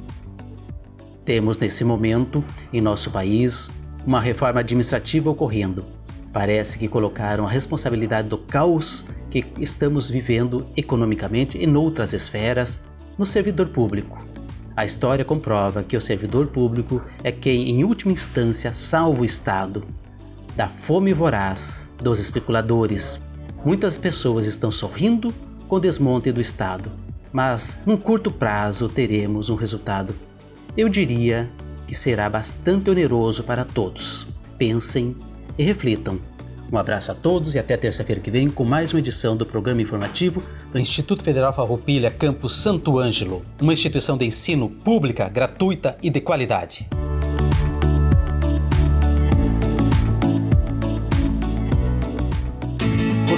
Temos 1.23 1.57
nesse 1.59 1.85
momento, 1.85 2.43
em 2.73 2.81
nosso 2.81 3.09
país, 3.09 3.71
uma 4.05 4.19
reforma 4.19 4.59
administrativa 4.59 5.29
ocorrendo. 5.29 5.85
Parece 6.33 6.77
que 6.77 6.89
colocaram 6.89 7.45
a 7.45 7.49
responsabilidade 7.49 8.27
do 8.27 8.37
caos 8.37 9.05
que 9.29 9.45
estamos 9.57 10.09
vivendo 10.09 10.67
economicamente 10.75 11.57
e 11.57 11.65
noutras 11.65 12.11
esferas 12.11 12.81
no 13.17 13.25
servidor 13.25 13.69
público. 13.69 14.21
A 14.75 14.83
história 14.83 15.23
comprova 15.23 15.83
que 15.83 15.95
o 15.95 16.01
servidor 16.01 16.47
público 16.47 17.01
é 17.23 17.31
quem, 17.31 17.69
em 17.69 17.85
última 17.85 18.11
instância, 18.11 18.73
salva 18.73 19.21
o 19.21 19.25
Estado 19.25 19.85
da 20.57 20.67
fome 20.67 21.13
voraz 21.13 21.87
dos 22.01 22.19
especuladores. 22.19 23.21
Muitas 23.63 23.97
pessoas 23.97 24.47
estão 24.47 24.69
sorrindo 24.69 25.33
com 25.69 25.77
o 25.77 25.79
desmonte 25.79 26.31
do 26.31 26.41
Estado, 26.41 26.91
mas 27.33 27.81
num 27.85 27.97
curto 27.97 28.31
prazo 28.31 28.87
teremos 28.87 29.49
um 29.49 29.55
resultado. 29.55 30.15
Eu 30.77 30.87
diria 30.87 31.49
que 31.87 31.95
será 31.95 32.29
bastante 32.29 32.89
oneroso 32.89 33.43
para 33.43 33.65
todos. 33.65 34.27
Pensem 34.57 35.15
e 35.57 35.63
reflitam. 35.63 36.19
Um 36.71 36.77
abraço 36.77 37.11
a 37.11 37.15
todos 37.15 37.53
e 37.53 37.59
até 37.59 37.75
terça-feira 37.75 38.21
que 38.21 38.31
vem 38.31 38.49
com 38.49 38.63
mais 38.63 38.93
uma 38.93 38.99
edição 38.99 39.35
do 39.35 39.45
programa 39.45 39.81
informativo 39.81 40.41
do 40.71 40.79
Instituto 40.79 41.23
Federal 41.23 41.53
Farroupilha 41.53 42.09
Campus 42.09 42.55
Santo 42.55 42.97
Ângelo, 42.97 43.45
uma 43.61 43.73
instituição 43.73 44.17
de 44.17 44.25
ensino 44.25 44.69
pública, 44.69 45.27
gratuita 45.27 45.97
e 46.01 46.09
de 46.09 46.21
qualidade. 46.21 46.87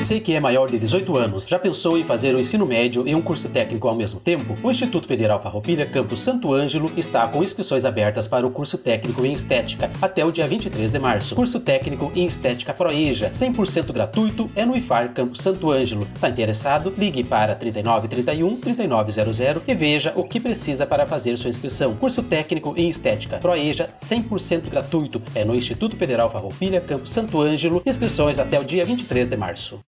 Você 0.06 0.20
que 0.20 0.36
é 0.36 0.40
maior 0.40 0.70
de 0.70 0.78
18 0.78 1.18
anos, 1.18 1.48
já 1.48 1.58
pensou 1.58 1.98
em 1.98 2.04
fazer 2.04 2.36
o 2.36 2.40
ensino 2.40 2.64
médio 2.64 3.08
e 3.08 3.16
um 3.16 3.22
curso 3.24 3.50
técnico 3.50 3.88
ao 3.88 3.96
mesmo 3.96 4.20
tempo? 4.20 4.56
O 4.62 4.70
Instituto 4.70 5.08
Federal 5.08 5.42
Farroupilha 5.42 5.84
Campus 5.84 6.22
Santo 6.22 6.54
Ângelo 6.54 6.92
está 6.96 7.28
com 7.28 7.44
inscrições 7.44 7.86
abertas 7.86 8.28
para 8.28 8.46
o 8.46 8.52
curso 8.52 8.78
técnico 8.78 9.26
em 9.26 9.34
Estética 9.34 9.90
até 10.00 10.24
o 10.24 10.32
dia 10.32 10.46
23 10.46 10.92
de 10.92 11.00
março. 11.00 11.34
Curso 11.34 11.60
técnico 11.60 12.12
em 12.16 12.28
Estética 12.28 12.72
Proeja, 12.72 13.32
100% 13.32 13.92
gratuito, 13.92 14.48
é 14.56 14.64
no 14.64 14.78
IFAR 14.78 15.12
Campus 15.12 15.42
Santo 15.42 15.72
Ângelo. 15.72 16.08
Está 16.14 16.30
interessado? 16.30 16.94
Ligue 16.96 17.24
para 17.24 17.56
3931 17.56 18.58
3900 18.58 19.64
e 19.68 19.74
veja 19.74 20.14
o 20.16 20.24
que 20.24 20.40
precisa 20.40 20.86
para 20.86 21.08
fazer 21.08 21.36
sua 21.36 21.50
inscrição. 21.50 21.96
Curso 21.96 22.22
técnico 22.22 22.76
em 22.78 22.90
Estética 22.90 23.38
Proeja, 23.38 23.90
100% 23.98 24.70
gratuito, 24.70 25.20
é 25.34 25.44
no 25.44 25.56
Instituto 25.56 25.96
Federal 25.96 26.32
Farroupilha 26.32 26.80
Campus 26.80 27.12
Santo 27.12 27.42
Ângelo. 27.42 27.82
Inscrições 27.84 28.38
até 28.38 28.60
o 28.60 28.64
dia 28.64 28.86
23 28.86 29.28
de 29.28 29.36
março. 29.36 29.80